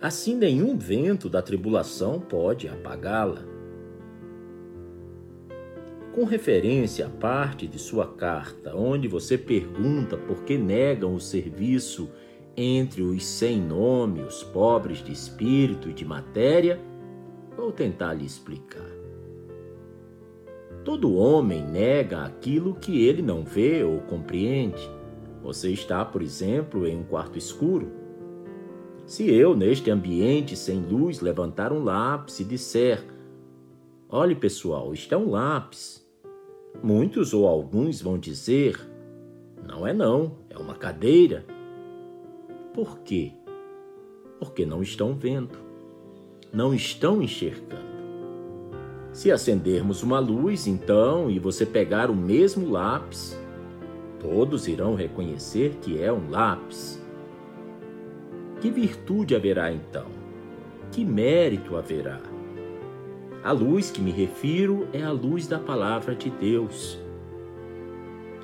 assim 0.01 0.37
nenhum 0.37 0.79
vento 0.79 1.29
da 1.29 1.43
tribulação 1.43 2.21
pode 2.21 2.69
apagá-la. 2.69 3.58
Com 6.19 6.25
referência 6.25 7.07
à 7.07 7.09
parte 7.09 7.65
de 7.69 7.79
sua 7.79 8.05
carta, 8.05 8.75
onde 8.75 9.07
você 9.07 9.39
pergunta 9.39 10.17
por 10.17 10.43
que 10.43 10.59
negam 10.59 11.15
o 11.15 11.21
serviço 11.21 12.11
entre 12.57 13.03
os 13.03 13.25
sem 13.25 13.63
nome, 13.63 14.23
os 14.23 14.43
pobres 14.43 14.99
de 14.99 15.13
espírito 15.13 15.89
e 15.89 15.93
de 15.93 16.05
matéria, 16.05 16.81
vou 17.57 17.71
tentar 17.71 18.15
lhe 18.15 18.27
explicar. 18.27 18.91
Todo 20.85 21.15
homem 21.15 21.65
nega 21.65 22.25
aquilo 22.25 22.75
que 22.75 23.07
ele 23.07 23.23
não 23.23 23.45
vê 23.45 23.85
ou 23.85 24.01
compreende. 24.01 24.91
Você 25.41 25.71
está, 25.71 26.05
por 26.05 26.21
exemplo, 26.21 26.85
em 26.85 26.97
um 26.97 27.05
quarto 27.05 27.39
escuro. 27.39 27.93
Se 29.07 29.33
eu, 29.33 29.55
neste 29.55 29.89
ambiente 29.89 30.57
sem 30.57 30.81
luz, 30.81 31.21
levantar 31.21 31.73
um 31.73 31.85
lápis 31.85 32.41
e 32.41 32.45
disser: 32.45 33.05
Olhe, 34.09 34.35
pessoal, 34.35 34.93
é 35.09 35.17
um 35.17 35.31
lápis. 35.31 36.08
Muitos 36.83 37.35
ou 37.35 37.47
alguns 37.47 38.01
vão 38.01 38.19
dizer: 38.19 38.79
Não 39.67 39.87
é, 39.87 39.93
não, 39.93 40.37
é 40.49 40.57
uma 40.57 40.75
cadeira. 40.75 41.45
Por 42.73 42.99
quê? 43.01 43.33
Porque 44.39 44.65
não 44.65 44.83
estão 44.83 45.15
vendo, 45.15 45.59
não 46.53 46.73
estão 46.73 47.21
enxergando. 47.21 47.89
Se 49.13 49.33
acendermos 49.33 50.03
uma 50.03 50.21
luz, 50.21 50.67
então, 50.67 51.29
e 51.29 51.39
você 51.39 51.67
pegar 51.67 52.11
o 52.11 52.15
mesmo 52.15 52.71
lápis, 52.71 53.37
todos 54.21 54.69
irão 54.69 54.95
reconhecer 54.95 55.77
que 55.83 56.01
é 56.01 56.13
um 56.13 56.31
lápis. 56.31 57.03
Que 58.61 58.71
virtude 58.71 59.35
haverá 59.35 59.73
então? 59.73 60.07
Que 60.93 61.05
mérito 61.05 61.77
haverá? 61.77 62.21
A 63.43 63.53
luz 63.53 63.91
que 63.91 64.01
me 64.01 64.11
refiro 64.11 64.89
é 64.93 65.03
a 65.03 65.11
luz 65.11 65.47
da 65.47 65.59
palavra 65.59 66.15
de 66.15 66.29
Deus. 66.29 66.99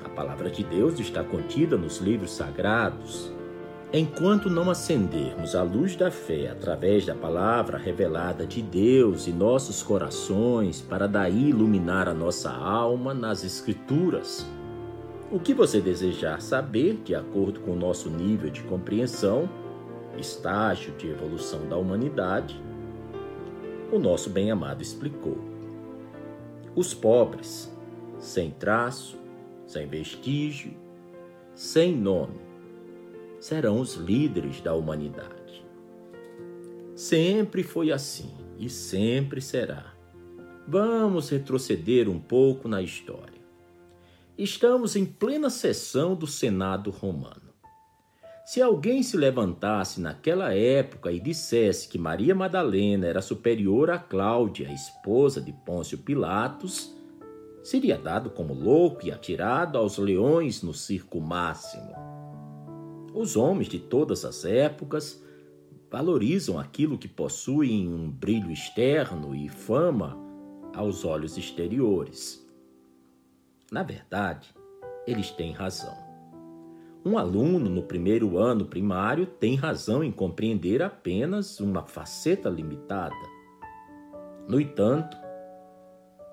A 0.03 0.09
palavra 0.09 0.49
de 0.49 0.63
Deus 0.63 0.99
está 0.99 1.23
contida 1.23 1.77
nos 1.77 1.99
livros 1.99 2.31
sagrados, 2.31 3.33
Enquanto 3.97 4.49
não 4.49 4.69
acendermos 4.69 5.55
a 5.55 5.63
luz 5.63 5.95
da 5.95 6.11
fé 6.11 6.49
através 6.49 7.05
da 7.05 7.15
palavra 7.15 7.77
revelada 7.77 8.45
de 8.45 8.61
Deus 8.61 9.25
em 9.25 9.31
nossos 9.31 9.81
corações, 9.81 10.81
para 10.81 11.07
daí 11.07 11.49
iluminar 11.49 12.09
a 12.09 12.13
nossa 12.13 12.51
alma 12.51 13.13
nas 13.13 13.45
Escrituras, 13.45 14.45
o 15.31 15.39
que 15.39 15.53
você 15.53 15.79
desejar 15.79 16.41
saber, 16.41 16.99
de 17.05 17.15
acordo 17.15 17.61
com 17.61 17.71
o 17.71 17.75
nosso 17.79 18.09
nível 18.09 18.49
de 18.49 18.63
compreensão, 18.63 19.47
estágio 20.17 20.93
de 20.97 21.07
evolução 21.07 21.65
da 21.69 21.77
humanidade, 21.77 22.61
o 23.95 23.99
nosso 23.99 24.29
bem-amado 24.29 24.81
explicou. 24.81 25.37
Os 26.75 26.93
pobres, 26.93 27.71
sem 28.19 28.51
traço, 28.51 29.17
sem 29.65 29.87
vestígio, 29.87 30.73
sem 31.53 31.95
nome, 31.95 32.39
serão 33.39 33.79
os 33.79 33.95
líderes 33.95 34.59
da 34.59 34.73
humanidade. 34.73 35.65
Sempre 36.93 37.63
foi 37.63 37.91
assim 37.91 38.33
e 38.59 38.69
sempre 38.69 39.39
será. 39.41 39.93
Vamos 40.67 41.29
retroceder 41.29 42.09
um 42.09 42.19
pouco 42.19 42.67
na 42.67 42.81
história. 42.81 43.41
Estamos 44.37 44.97
em 44.97 45.05
plena 45.05 45.49
sessão 45.49 46.15
do 46.15 46.27
Senado 46.27 46.89
romano. 46.91 47.44
Se 48.45 48.61
alguém 48.61 49.01
se 49.01 49.17
levantasse 49.17 49.99
naquela 49.99 50.53
época 50.53 51.11
e 51.11 51.19
dissesse 51.19 51.89
que 51.89 51.97
Maria 51.97 52.35
Madalena 52.35 53.07
era 53.07 53.19
superior 53.19 53.89
a 53.89 53.97
Cláudia, 53.97 54.71
esposa 54.71 55.41
de 55.41 55.51
Pôncio 55.51 55.97
Pilatos, 55.97 56.95
seria 57.63 57.97
dado 57.97 58.29
como 58.29 58.53
louco 58.53 59.03
e 59.03 59.11
atirado 59.11 59.79
aos 59.79 59.97
leões 59.97 60.61
no 60.61 60.75
circo 60.75 61.19
máximo. 61.19 61.91
Os 63.15 63.35
homens 63.35 63.67
de 63.67 63.79
todas 63.79 64.23
as 64.23 64.45
épocas 64.45 65.19
valorizam 65.89 66.59
aquilo 66.59 66.99
que 66.99 67.07
possui 67.07 67.87
um 67.87 68.11
brilho 68.11 68.51
externo 68.51 69.33
e 69.33 69.49
fama 69.49 70.15
aos 70.75 71.03
olhos 71.03 71.35
exteriores. 71.35 72.45
Na 73.71 73.81
verdade, 73.81 74.53
eles 75.07 75.31
têm 75.31 75.51
razão. 75.51 76.04
Um 77.07 77.19
aluno 77.19 77.69
no 77.69 77.83
primeiro 77.83 78.39
ano 78.39 78.65
primário 78.65 79.27
tem 79.27 79.53
razão 79.53 80.03
em 80.03 80.11
compreender 80.11 80.81
apenas 80.81 81.59
uma 81.59 81.83
faceta 81.83 82.49
limitada. 82.49 83.13
No 84.49 84.59
entanto, 84.59 85.15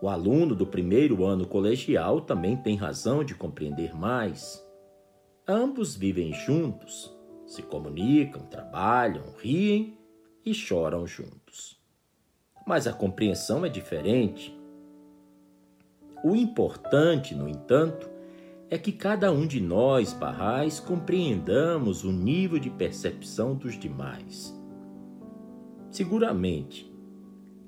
o 0.00 0.08
aluno 0.08 0.54
do 0.54 0.66
primeiro 0.66 1.26
ano 1.26 1.46
colegial 1.46 2.22
também 2.22 2.56
tem 2.56 2.74
razão 2.74 3.22
de 3.22 3.35
compreender 3.35 3.94
mais. 3.94 4.66
Ambos 5.46 5.94
vivem 5.94 6.32
juntos, 6.32 7.14
se 7.44 7.61
comunicam, 7.62 8.40
trabalham, 8.46 9.24
riem 9.37 9.98
e 10.42 10.54
choram 10.54 11.06
juntos. 11.06 11.78
Mas 12.66 12.87
a 12.87 12.94
compreensão 12.94 13.62
é 13.66 13.68
diferente. 13.68 14.58
O 16.24 16.35
importante, 16.35 17.35
no 17.35 17.46
entanto, 17.46 18.12
é 18.72 18.78
que 18.78 18.90
cada 18.90 19.30
um 19.30 19.46
de 19.46 19.61
nós, 19.61 20.14
barrais, 20.14 20.80
compreendamos 20.80 22.04
o 22.04 22.11
nível 22.11 22.58
de 22.58 22.70
percepção 22.70 23.54
dos 23.54 23.78
demais. 23.78 24.58
Seguramente, 25.90 26.90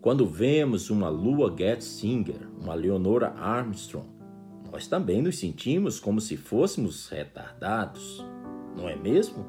quando 0.01 0.25
vemos 0.25 0.89
uma 0.89 1.11
Lua 1.11 1.55
Getzinger, 1.55 2.49
uma 2.59 2.73
Leonora 2.73 3.35
Armstrong, 3.37 4.09
nós 4.73 4.87
também 4.87 5.21
nos 5.21 5.37
sentimos 5.37 6.01
como 6.01 6.23
se 6.23 6.39
fôssemos 6.39 7.07
retardados, 7.11 8.25
não 8.75 8.89
é 8.89 8.97
mesmo? 8.97 9.45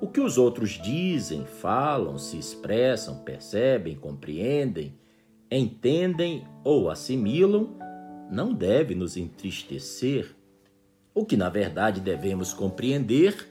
O 0.00 0.06
que 0.06 0.20
os 0.20 0.38
outros 0.38 0.80
dizem, 0.80 1.44
falam, 1.44 2.16
se 2.18 2.38
expressam, 2.38 3.24
percebem, 3.24 3.96
compreendem, 3.96 4.94
entendem 5.50 6.46
ou 6.62 6.88
assimilam 6.88 7.80
não 8.30 8.54
deve 8.54 8.94
nos 8.94 9.16
entristecer. 9.16 10.34
O 11.14 11.24
que 11.24 11.36
na 11.36 11.48
verdade 11.48 12.00
devemos 12.00 12.54
compreender 12.54 13.50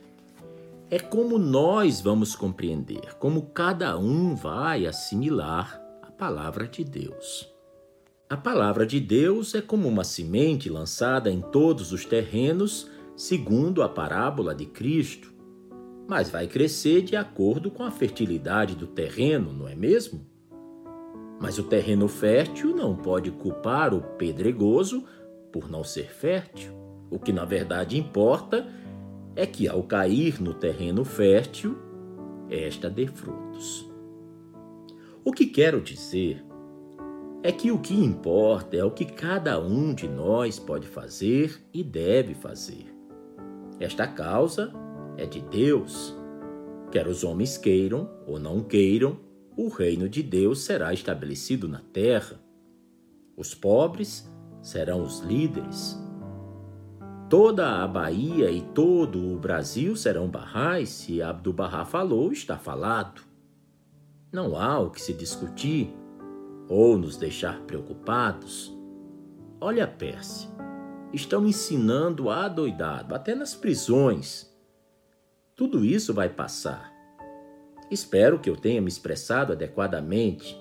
é 0.89 0.97
como 0.97 1.37
nós 1.37 2.01
vamos 2.01 2.35
compreender, 2.35 3.15
como 3.19 3.47
cada 3.47 3.97
um 3.97 4.35
vai 4.35 4.87
assimilar 4.87 5.79
a 6.01 6.09
palavra 6.09 6.67
de 6.67 6.83
Deus. 6.83 7.47
A 8.29 8.37
palavra 8.37 8.85
de 8.85 8.99
Deus 8.99 9.53
é 9.53 9.61
como 9.61 9.87
uma 9.87 10.03
semente 10.03 10.69
lançada 10.69 11.29
em 11.29 11.41
todos 11.41 11.91
os 11.91 12.05
terrenos, 12.05 12.89
segundo 13.15 13.83
a 13.83 13.89
parábola 13.89 14.55
de 14.55 14.65
Cristo, 14.65 15.33
mas 16.07 16.29
vai 16.29 16.47
crescer 16.47 17.01
de 17.03 17.15
acordo 17.15 17.69
com 17.69 17.83
a 17.83 17.91
fertilidade 17.91 18.75
do 18.75 18.87
terreno, 18.87 19.53
não 19.53 19.67
é 19.67 19.75
mesmo? 19.75 20.28
Mas 21.39 21.58
o 21.58 21.63
terreno 21.63 22.08
fértil 22.08 22.75
não 22.75 22.95
pode 22.95 23.32
culpar 23.32 23.93
o 23.93 24.02
pedregoso 24.02 25.06
por 25.52 25.69
não 25.69 25.84
ser 25.84 26.12
fértil. 26.12 26.73
O 27.10 27.17
que 27.17 27.32
na 27.32 27.45
verdade 27.45 27.97
importa 27.97 28.67
é 29.36 29.45
que 29.45 29.67
ao 29.67 29.84
cair 29.84 30.41
no 30.41 30.54
terreno 30.54 31.06
fértil, 31.06 31.78
esta 32.49 32.89
dê 32.89 33.08
frutos. 33.08 33.89
O 35.23 35.32
que 35.32 35.45
quero 35.45 35.82
dizer 35.82 36.43
é 37.41 37.52
que 37.52 37.71
o 37.71 37.80
que 37.80 37.93
importa 37.93 38.75
é 38.75 38.84
o 38.84 38.91
que 38.91 39.06
cada 39.06 39.60
um 39.60 39.93
de 39.93 40.08
nós 40.08 40.60
pode 40.60 40.88
fazer 40.88 41.58
e 41.73 41.84
deve 41.84 42.34
fazer. 42.34 42.93
Esta 43.80 44.06
causa 44.06 44.73
é 45.17 45.25
de 45.25 45.41
Deus. 45.41 46.15
Quer 46.91 47.08
os 47.08 47.23
homens 47.23 47.58
queiram 47.58 48.10
ou 48.28 48.39
não 48.39 48.62
queiram, 48.62 49.17
o 49.62 49.67
reino 49.67 50.08
de 50.08 50.24
Deus 50.24 50.62
será 50.62 50.93
estabelecido 50.93 51.67
na 51.67 51.82
terra. 51.91 52.39
Os 53.36 53.54
pobres 53.54 54.26
serão 54.62 55.04
os 55.04 55.19
líderes. 55.19 56.02
Toda 57.30 57.84
a 57.84 57.86
Bahia 57.86 58.50
e 58.50 58.62
todo 58.62 59.34
o 59.34 59.38
Brasil 59.38 59.98
serão 59.98 60.30
barrais, 60.30 60.88
se 60.88 61.22
Abdu'l-Bahá 61.22 61.84
falou, 61.84 62.32
está 62.32 62.58
falado. 62.58 63.22
Não 64.32 64.56
há 64.56 64.80
o 64.80 64.91
que 64.91 65.02
se 65.02 65.13
discutir 65.13 65.93
ou 66.69 66.98
nos 66.98 67.17
deixar 67.17 67.60
preocupados. 67.63 68.74
Olha 69.60 69.84
a 69.84 69.88
Pérsia. 69.88 70.50
Estão 71.12 71.45
ensinando 71.45 72.30
adoidado, 72.30 73.13
até 73.13 73.36
nas 73.36 73.56
prisões. 73.56 74.50
Tudo 75.54 75.84
isso 75.84 76.13
vai 76.13 76.30
passar. 76.30 76.98
Espero 77.91 78.39
que 78.39 78.49
eu 78.49 78.56
tenha 78.56 78.82
me 78.82 78.88
expressado 78.88 79.54
adequadamente. 79.54 80.60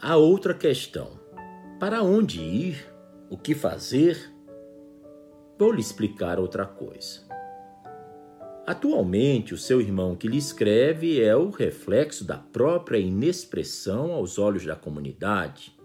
A 0.00 0.16
outra 0.16 0.54
questão: 0.54 1.18
para 1.78 2.02
onde 2.02 2.40
ir? 2.40 2.90
o 3.30 3.38
que 3.38 3.54
fazer, 3.54 4.34
vou 5.56 5.70
lhe 5.70 5.80
explicar 5.80 6.40
outra 6.40 6.66
coisa. 6.66 7.20
Atualmente, 8.66 9.54
o 9.54 9.58
seu 9.58 9.80
irmão 9.80 10.16
que 10.16 10.26
lhe 10.26 10.36
escreve 10.36 11.22
é 11.22 11.34
o 11.34 11.48
reflexo 11.48 12.24
da 12.24 12.36
própria 12.36 12.98
inexpressão 12.98 14.12
aos 14.12 14.36
olhos 14.36 14.66
da 14.66 14.74
comunidade. 14.74 15.78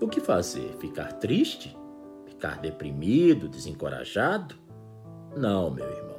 O 0.00 0.08
que 0.08 0.20
fazer? 0.20 0.76
Ficar 0.78 1.14
triste? 1.14 1.76
Ficar 2.24 2.60
deprimido, 2.60 3.48
desencorajado? 3.48 4.54
Não, 5.36 5.70
meu 5.70 5.88
irmão. 5.90 6.13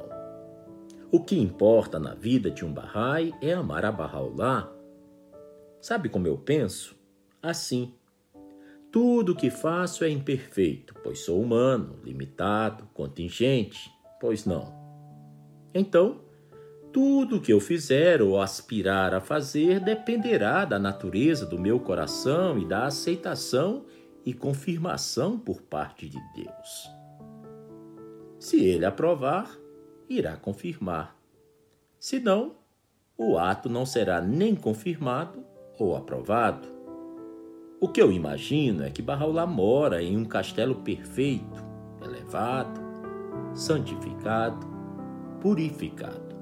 O 1.10 1.20
que 1.20 1.38
importa 1.38 2.00
na 2.00 2.14
vida 2.14 2.50
de 2.50 2.64
um 2.64 2.72
Bahá'í 2.72 3.32
é 3.40 3.52
amar 3.52 3.84
a 3.84 3.92
Bahá'u'lláh. 3.92 4.68
Sabe 5.80 6.08
como 6.08 6.26
eu 6.26 6.36
penso? 6.36 6.96
Assim. 7.40 7.94
Tudo 8.90 9.32
o 9.32 9.36
que 9.36 9.50
faço 9.50 10.04
é 10.04 10.08
imperfeito, 10.08 10.94
pois 11.04 11.20
sou 11.20 11.40
humano, 11.40 12.00
limitado, 12.02 12.88
contingente, 12.92 13.90
pois 14.20 14.44
não. 14.44 14.74
Então, 15.72 16.22
tudo 16.92 17.36
o 17.36 17.40
que 17.40 17.52
eu 17.52 17.60
fizer 17.60 18.22
ou 18.22 18.40
aspirar 18.40 19.14
a 19.14 19.20
fazer 19.20 19.80
dependerá 19.80 20.64
da 20.64 20.78
natureza 20.78 21.44
do 21.44 21.58
meu 21.58 21.78
coração 21.78 22.58
e 22.58 22.64
da 22.64 22.86
aceitação 22.86 23.84
e 24.24 24.32
confirmação 24.32 25.38
por 25.38 25.62
parte 25.62 26.08
de 26.08 26.18
Deus. 26.34 26.90
Se 28.40 28.64
ele 28.64 28.84
aprovar, 28.84 29.56
irá 30.08 30.36
confirmar. 30.36 31.16
Se 31.98 32.20
não, 32.20 32.54
o 33.16 33.38
ato 33.38 33.68
não 33.68 33.86
será 33.86 34.20
nem 34.20 34.54
confirmado 34.54 35.42
ou 35.78 35.96
aprovado. 35.96 36.68
O 37.80 37.88
que 37.88 38.00
eu 38.00 38.12
imagino 38.12 38.82
é 38.84 38.90
que 38.90 39.02
Barraulá 39.02 39.46
mora 39.46 40.02
em 40.02 40.16
um 40.16 40.24
castelo 40.24 40.76
perfeito, 40.76 41.64
elevado, 42.02 42.80
santificado, 43.54 44.66
purificado. 45.40 46.36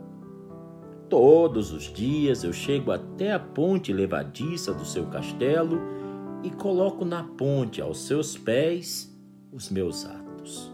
Todos 1.08 1.72
os 1.72 1.84
dias 1.84 2.42
eu 2.42 2.52
chego 2.52 2.90
até 2.90 3.32
a 3.32 3.38
ponte 3.38 3.92
levadiça 3.92 4.72
do 4.72 4.84
seu 4.84 5.06
castelo 5.06 5.80
e 6.42 6.50
coloco 6.50 7.04
na 7.04 7.22
ponte 7.22 7.80
aos 7.80 8.06
seus 8.06 8.36
pés 8.36 9.14
os 9.52 9.70
meus 9.70 10.04
atos. 10.04 10.73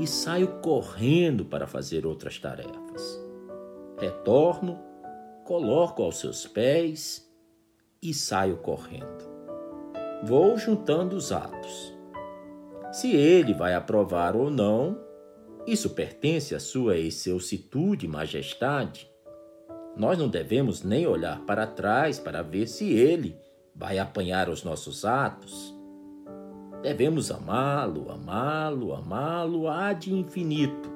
E 0.00 0.06
saio 0.06 0.60
correndo 0.60 1.44
para 1.44 1.66
fazer 1.66 2.06
outras 2.06 2.38
tarefas. 2.38 3.20
Retorno, 3.98 4.78
coloco 5.44 6.02
aos 6.02 6.18
seus 6.18 6.46
pés 6.46 7.30
e 8.02 8.14
saio 8.14 8.56
correndo 8.56 9.30
vou 10.22 10.56
juntando 10.58 11.16
os 11.16 11.32
atos. 11.32 11.94
Se 12.92 13.14
ele 13.14 13.54
vai 13.54 13.74
aprovar 13.74 14.36
ou 14.36 14.50
não, 14.50 14.98
isso 15.66 15.90
pertence 15.90 16.54
à 16.54 16.60
sua 16.60 16.98
excelsitude 16.98 18.06
e 18.06 18.08
majestade. 18.08 19.10
Nós 19.96 20.18
não 20.18 20.28
devemos 20.28 20.82
nem 20.82 21.06
olhar 21.06 21.40
para 21.46 21.66
trás 21.66 22.18
para 22.18 22.42
ver 22.42 22.66
se 22.66 22.92
ele 22.92 23.36
vai 23.74 23.98
apanhar 23.98 24.48
os 24.48 24.62
nossos 24.62 25.04
atos. 25.04 25.74
Devemos 26.82 27.30
amá-lo, 27.30 28.10
amá-lo, 28.10 28.94
amá-lo 28.94 29.64
de 29.98 30.14
infinito, 30.14 30.88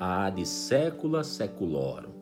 há 0.00 0.30
de 0.30 0.46
sécula 0.46 1.22
seculorum. 1.22 2.14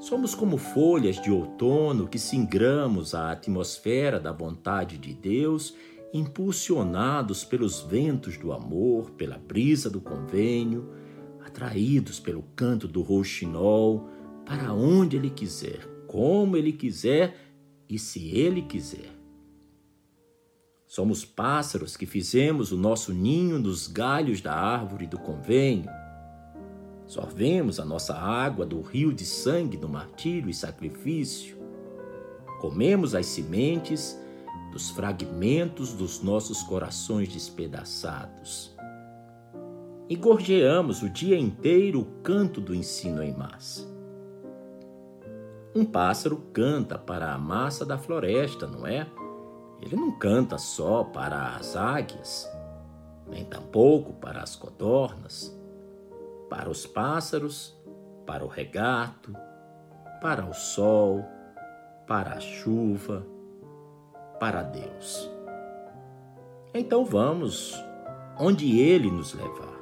Somos 0.00 0.34
como 0.34 0.56
folhas 0.56 1.20
de 1.20 1.30
outono 1.30 2.08
que 2.08 2.18
singramos 2.18 3.14
a 3.14 3.30
atmosfera 3.32 4.18
da 4.18 4.32
vontade 4.32 4.96
de 4.96 5.12
Deus, 5.12 5.74
impulsionados 6.12 7.44
pelos 7.44 7.82
ventos 7.82 8.38
do 8.38 8.50
amor, 8.50 9.10
pela 9.10 9.36
brisa 9.36 9.90
do 9.90 10.00
convênio, 10.00 10.88
atraídos 11.44 12.18
pelo 12.18 12.42
canto 12.56 12.88
do 12.88 13.02
rouxinol, 13.02 14.08
para 14.46 14.72
onde 14.72 15.16
Ele 15.18 15.28
quiser, 15.28 15.86
como 16.06 16.56
Ele 16.56 16.72
quiser 16.72 17.36
e 17.86 17.98
se 17.98 18.30
Ele 18.30 18.62
quiser. 18.62 19.13
Somos 20.94 21.24
pássaros 21.24 21.96
que 21.96 22.06
fizemos 22.06 22.70
o 22.70 22.76
nosso 22.76 23.12
ninho 23.12 23.58
nos 23.58 23.88
galhos 23.88 24.40
da 24.40 24.54
árvore 24.54 25.06
do 25.06 25.18
convênio, 25.18 25.90
Sorvemos 27.06 27.78
a 27.78 27.84
nossa 27.84 28.14
água 28.14 28.64
do 28.64 28.80
rio 28.80 29.12
de 29.12 29.26
sangue 29.26 29.76
do 29.76 29.88
martírio 29.88 30.48
e 30.48 30.54
sacrifício. 30.54 31.56
Comemos 32.60 33.14
as 33.14 33.26
sementes 33.26 34.18
dos 34.72 34.90
fragmentos 34.90 35.92
dos 35.92 36.22
nossos 36.22 36.62
corações 36.62 37.28
despedaçados. 37.28 38.74
E 40.08 40.16
gorjeamos 40.16 41.02
o 41.02 41.10
dia 41.10 41.38
inteiro 41.38 42.00
o 42.00 42.04
canto 42.22 42.60
do 42.60 42.74
ensino 42.74 43.22
em 43.22 43.36
massa. 43.36 43.86
Um 45.74 45.84
pássaro 45.84 46.36
canta 46.52 46.96
para 46.96 47.34
a 47.34 47.38
massa 47.38 47.84
da 47.84 47.98
floresta, 47.98 48.66
não 48.66 48.86
é? 48.86 49.06
Ele 49.84 49.96
não 49.96 50.10
canta 50.18 50.56
só 50.58 51.04
para 51.04 51.56
as 51.56 51.76
águias, 51.76 52.50
nem 53.28 53.44
tampouco 53.44 54.14
para 54.14 54.42
as 54.42 54.56
codornas 54.56 55.54
para 56.48 56.70
os 56.70 56.86
pássaros, 56.86 57.74
para 58.24 58.44
o 58.44 58.48
regato, 58.48 59.36
para 60.20 60.46
o 60.46 60.54
sol, 60.54 61.24
para 62.06 62.34
a 62.34 62.40
chuva, 62.40 63.26
para 64.38 64.62
Deus. 64.62 65.28
Então 66.72 67.04
vamos 67.04 67.74
onde 68.38 68.78
Ele 68.78 69.10
nos 69.10 69.34
levar, 69.34 69.80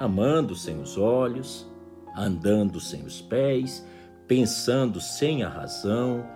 amando 0.00 0.54
sem 0.54 0.78
os 0.80 0.98
olhos, 0.98 1.66
andando 2.14 2.78
sem 2.78 3.04
os 3.04 3.22
pés, 3.22 3.82
pensando 4.26 5.00
sem 5.00 5.42
a 5.42 5.48
razão, 5.48 6.26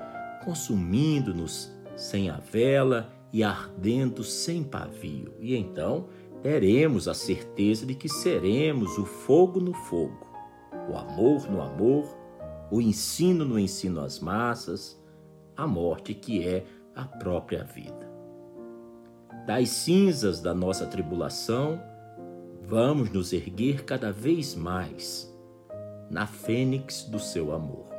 consumindo-nos 0.43 1.71
sem 1.97 2.31
a 2.31 2.37
vela 2.37 3.13
e 3.33 3.43
ardendo 3.43 4.23
sem 4.23 4.63
pavio. 4.63 5.35
E 5.41 5.57
então 5.57 6.07
teremos 6.43 7.09
a 7.09 7.15
certeza 7.15 7.85
de 7.85 7.95
que 7.95 8.09
seremos 8.09 8.99
o 8.99 9.05
fogo 9.05 9.59
no 9.59 9.75
fogo, 9.75 10.27
o 10.89 10.97
amor 10.97 11.51
no 11.51 11.61
amor, 11.61 12.17
o 12.71 12.81
ensino 12.81 13.45
no 13.45 13.59
ensino 13.59 14.01
às 14.01 14.21
massas, 14.21 15.03
a 15.57 15.67
morte 15.67 16.15
que 16.15 16.47
é 16.47 16.65
a 16.95 17.05
própria 17.05 17.65
vida. 17.65 18.07
Das 19.47 19.69
cinzas 19.69 20.41
da 20.41 20.53
nossa 20.53 20.87
tribulação, 20.87 21.81
vamos 22.63 23.11
nos 23.11 23.33
erguer 23.33 23.85
cada 23.85 24.13
vez 24.13 24.55
mais 24.55 25.33
na 26.11 26.27
fênix 26.27 27.05
do 27.05 27.19
seu 27.19 27.53
amor. 27.53 27.96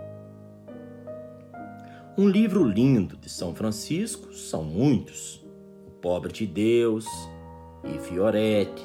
Um 2.20 2.28
livro 2.28 2.64
lindo 2.64 3.16
de 3.16 3.30
São 3.30 3.54
Francisco, 3.54 4.34
são 4.34 4.64
muitos. 4.64 5.46
O 5.86 5.92
Pobre 6.02 6.34
de 6.34 6.48
Deus, 6.48 7.06
e 7.84 8.00
Fioretti. 8.00 8.84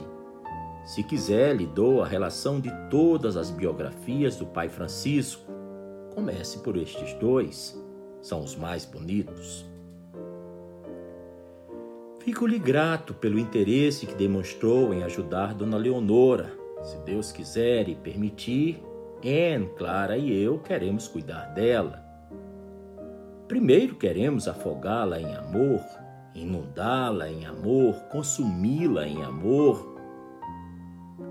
Se 0.85 1.03
quiser, 1.03 1.57
lhe 1.57 1.64
dou 1.64 2.03
a 2.03 2.07
relação 2.07 2.61
de 2.61 2.71
todas 2.90 3.38
as 3.38 3.51
biografias 3.51 4.37
do 4.37 4.45
pai 4.45 4.68
Francisco. 4.68 5.51
Comece 6.14 6.59
por 6.59 6.77
estes 6.77 7.14
dois, 7.14 7.75
são 8.21 8.45
os 8.45 8.55
mais 8.55 8.85
bonitos. 8.85 9.64
Fico-lhe 12.18 12.59
grato 12.59 13.14
pelo 13.14 13.38
interesse 13.38 14.05
que 14.05 14.14
demonstrou 14.14 14.92
em 14.92 15.05
ajudar 15.05 15.55
Dona 15.55 15.79
Leonora. 15.79 16.53
Se 16.83 16.99
Deus 16.99 17.33
quiser 17.33 17.88
e 17.88 17.95
permitir, 17.95 18.83
Anne, 19.25 19.71
Clara 19.79 20.18
e 20.18 20.31
eu 20.38 20.59
queremos 20.59 21.09
cuidar 21.09 21.47
dela. 21.55 22.02
Primeiro 23.53 23.97
queremos 23.97 24.49
afogá-la 24.49 25.21
em 25.21 25.35
amor 25.35 25.83
inundá-la 26.35 27.31
em 27.31 27.45
amor, 27.45 27.95
consumi-la 28.11 29.07
em 29.07 29.23
amor. 29.23 29.95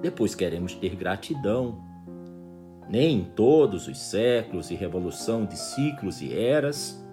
Depois 0.01 0.35
queremos 0.35 0.75
ter 0.75 0.95
gratidão. 0.95 1.83
Nem 2.87 3.21
em 3.21 3.23
todos 3.23 3.87
os 3.87 3.97
séculos 3.97 4.69
e 4.69 4.75
revolução 4.75 5.45
de 5.45 5.57
ciclos 5.57 6.21
e 6.21 6.31
eras 6.31 7.03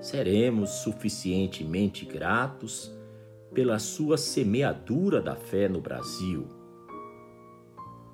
seremos 0.00 0.70
suficientemente 0.70 2.04
gratos 2.04 2.92
pela 3.54 3.78
sua 3.78 4.18
semeadura 4.18 5.20
da 5.20 5.36
fé 5.36 5.68
no 5.68 5.80
Brasil. 5.80 6.48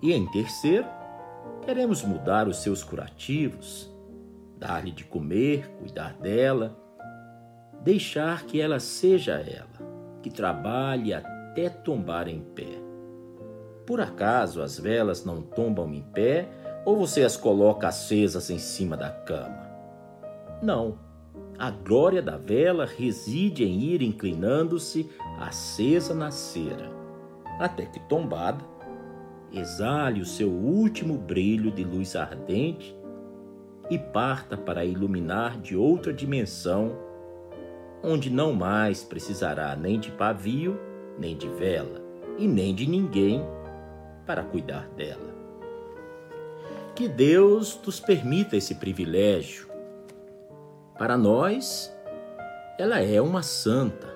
E 0.03 0.12
em 0.12 0.27
terceiro, 0.31 0.87
queremos 1.65 2.03
mudar 2.03 2.47
os 2.47 2.59
seus 2.59 2.85
curativos, 2.85 3.92
dar-lhe 4.62 4.92
de 4.92 5.03
comer, 5.03 5.68
cuidar 5.81 6.14
dela, 6.14 6.79
deixar 7.83 8.44
que 8.44 8.61
ela 8.61 8.79
seja 8.79 9.33
ela, 9.33 10.20
que 10.22 10.31
trabalhe 10.31 11.12
até 11.12 11.68
tombar 11.68 12.29
em 12.29 12.40
pé. 12.40 12.81
Por 13.85 14.01
acaso 14.01 14.62
as 14.62 14.79
velas 14.79 15.25
não 15.25 15.42
tombam 15.42 15.92
em 15.92 16.01
pé 16.01 16.48
ou 16.85 16.96
você 16.96 17.25
as 17.25 17.37
coloca 17.37 17.88
acesas 17.88 18.51
em 18.51 18.59
cima 18.59 18.96
da 18.96 19.11
cama? 19.11 19.68
Não. 20.62 20.96
A 21.59 21.70
glória 21.70 22.22
da 22.22 22.37
vela 22.37 22.87
reside 22.87 23.64
em 23.64 23.81
ir 23.81 24.01
inclinando-se 24.01 25.11
acesa 25.40 26.14
na 26.14 26.31
cera, 26.31 26.88
até 27.59 27.85
que 27.85 27.98
tombada, 28.09 28.64
exale 29.53 30.20
o 30.20 30.27
seu 30.27 30.51
último 30.51 31.18
brilho 31.18 31.72
de 31.72 31.83
luz 31.83 32.14
ardente 32.16 33.02
e 33.93 33.99
parta 33.99 34.57
para 34.57 34.87
iluminar 34.87 35.61
de 35.61 35.77
outra 35.77 36.15
dimensão, 36.15 36.97
onde 38.03 38.31
não 38.31 38.55
mais 38.55 39.05
precisará 39.05 39.77
nem 39.77 40.01
de 40.01 40.11
pavio, 40.11 40.81
nem 41.19 41.37
de 41.37 41.47
vela, 41.47 42.01
e 42.39 42.49
nem 42.49 42.75
de 42.75 42.89
ninguém 42.89 43.45
para 44.25 44.43
cuidar 44.45 44.89
dela. 44.97 45.31
Que 46.95 47.07
Deus 47.07 47.79
nos 47.85 48.01
permita 48.01 48.57
esse 48.57 48.77
privilégio. 48.77 49.69
Para 50.97 51.19
nós, 51.19 51.95
ela 52.79 52.99
é 52.99 53.21
uma 53.21 53.43
santa, 53.43 54.09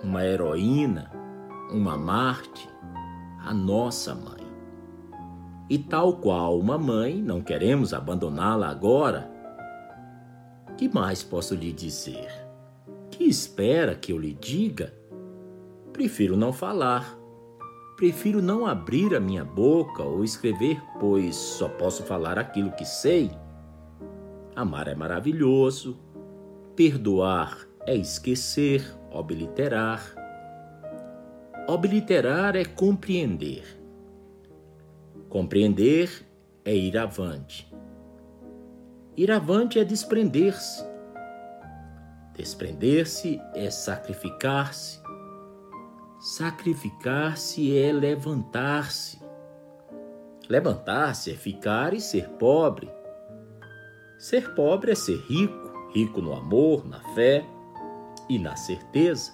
uma 0.00 0.24
heroína, 0.24 1.10
uma 1.72 1.98
Marte, 1.98 2.68
a 3.44 3.52
nossa 3.52 4.14
mãe. 4.14 4.43
E 5.68 5.78
tal 5.78 6.18
qual 6.18 6.58
uma 6.58 6.76
mãe, 6.76 7.22
não 7.22 7.40
queremos 7.40 7.94
abandoná-la 7.94 8.68
agora. 8.68 9.30
Que 10.76 10.88
mais 10.88 11.22
posso 11.22 11.54
lhe 11.54 11.72
dizer? 11.72 12.28
Que 13.10 13.24
espera 13.24 13.94
que 13.94 14.12
eu 14.12 14.18
lhe 14.18 14.34
diga? 14.34 14.92
Prefiro 15.92 16.36
não 16.36 16.52
falar. 16.52 17.18
Prefiro 17.96 18.42
não 18.42 18.66
abrir 18.66 19.14
a 19.14 19.20
minha 19.20 19.44
boca 19.44 20.02
ou 20.02 20.22
escrever, 20.22 20.82
pois 21.00 21.34
só 21.34 21.68
posso 21.68 22.02
falar 22.02 22.38
aquilo 22.38 22.72
que 22.72 22.84
sei. 22.84 23.30
Amar 24.54 24.88
é 24.88 24.94
maravilhoso. 24.94 25.96
Perdoar 26.76 27.56
é 27.86 27.94
esquecer, 27.94 28.84
obliterar. 29.10 30.02
Obliterar 31.66 32.54
é 32.54 32.64
compreender 32.66 33.83
Compreender 35.34 36.24
é 36.64 36.72
ir 36.72 36.96
avante. 36.96 37.68
Ir 39.16 39.32
avante 39.32 39.80
é 39.80 39.84
desprender-se. 39.84 40.86
Desprender-se 42.36 43.40
é 43.52 43.68
sacrificar-se. 43.68 45.02
Sacrificar-se 46.20 47.76
é 47.76 47.92
levantar-se. 47.92 49.18
Levantar-se 50.48 51.32
é 51.32 51.34
ficar 51.34 51.94
e 51.94 52.00
ser 52.00 52.28
pobre. 52.38 52.88
Ser 54.20 54.54
pobre 54.54 54.92
é 54.92 54.94
ser 54.94 55.18
rico, 55.26 55.90
rico 55.92 56.20
no 56.20 56.32
amor, 56.32 56.86
na 56.86 57.00
fé 57.12 57.44
e 58.28 58.38
na 58.38 58.54
certeza. 58.54 59.32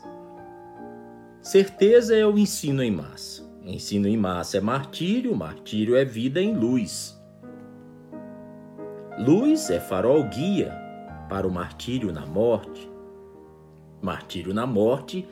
Certeza 1.42 2.16
é 2.16 2.24
o 2.24 2.38
ensino 2.38 2.82
em 2.82 2.90
massa. 2.90 3.49
Ensino 3.64 4.08
em 4.08 4.16
massa 4.16 4.58
é 4.58 4.60
martírio, 4.60 5.36
martírio 5.36 5.96
é 5.96 6.04
vida 6.04 6.40
em 6.40 6.56
luz. 6.56 7.20
Luz 9.18 9.68
é 9.70 9.78
farol 9.78 10.24
guia 10.24 10.72
para 11.28 11.46
o 11.46 11.50
martírio 11.50 12.12
na 12.12 12.24
morte. 12.24 12.90
Martírio 14.00 14.54
na 14.54 14.66
morte 14.66 15.28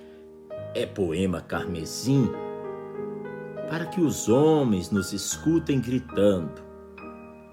é 0.74 0.84
poema 0.84 1.40
carmesim 1.40 2.30
para 3.68 3.86
que 3.86 4.00
os 4.00 4.28
homens 4.28 4.90
nos 4.90 5.12
escutem 5.12 5.80
gritando: 5.80 6.62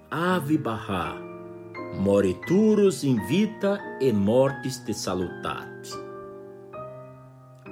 Ave 0.09 0.57
Barra, 0.57 1.15
moreturus 1.99 3.03
invita 3.03 3.79
e 4.01 4.11
mortis 4.11 4.79
te 4.79 4.93
salutate. 4.93 5.91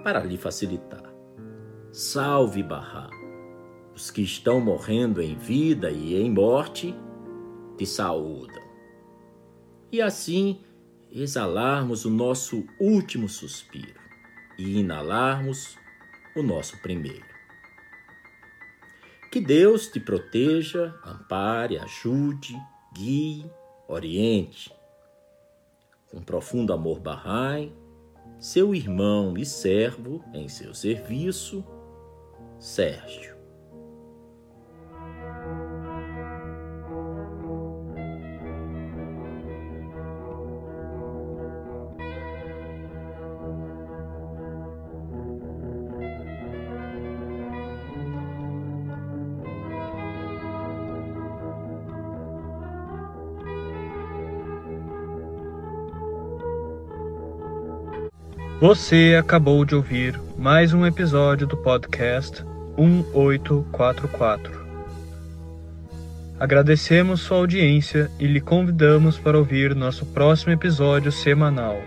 Para 0.04 0.24
lhe 0.24 0.38
facilitar. 0.38 1.03
Salve 1.96 2.64
Barra! 2.64 3.08
Os 3.94 4.10
que 4.10 4.24
estão 4.24 4.60
morrendo 4.60 5.22
em 5.22 5.36
vida 5.36 5.92
e 5.92 6.16
em 6.16 6.32
morte 6.32 6.92
te 7.78 7.86
saúdam. 7.86 8.64
E 9.92 10.02
assim 10.02 10.60
exalarmos 11.12 12.04
o 12.04 12.10
nosso 12.10 12.66
último 12.80 13.30
suspiro 13.30 14.02
e 14.58 14.80
inalarmos 14.80 15.78
o 16.36 16.42
nosso 16.42 16.82
primeiro. 16.82 17.28
Que 19.32 19.40
Deus 19.40 19.86
te 19.86 20.00
proteja, 20.00 21.00
ampare, 21.06 21.78
ajude, 21.78 22.60
guie, 22.92 23.46
oriente. 23.88 24.74
Com 26.10 26.24
profundo 26.24 26.74
amor, 26.74 27.00
Bahá'í, 27.00 27.72
seu 28.40 28.74
irmão 28.74 29.38
e 29.38 29.46
servo 29.46 30.26
em 30.34 30.50
seu 30.50 30.74
serviço, 30.74 31.64
Sérgio. 32.64 33.36
Você 58.62 59.18
acabou 59.20 59.66
de 59.66 59.76
ouvir 59.76 60.18
mais 60.38 60.74
um 60.74 60.86
episódio 60.86 61.46
do 61.46 61.58
podcast 61.58 62.53
1844. 62.78 64.64
Agradecemos 66.40 67.22
sua 67.22 67.38
audiência 67.38 68.12
e 68.20 68.28
lhe 68.28 68.42
convidamos 68.42 69.18
para 69.18 69.38
ouvir 69.38 69.76
nosso 69.76 70.06
próximo 70.08 70.52
episódio 70.52 71.12
semanal. 71.12 71.82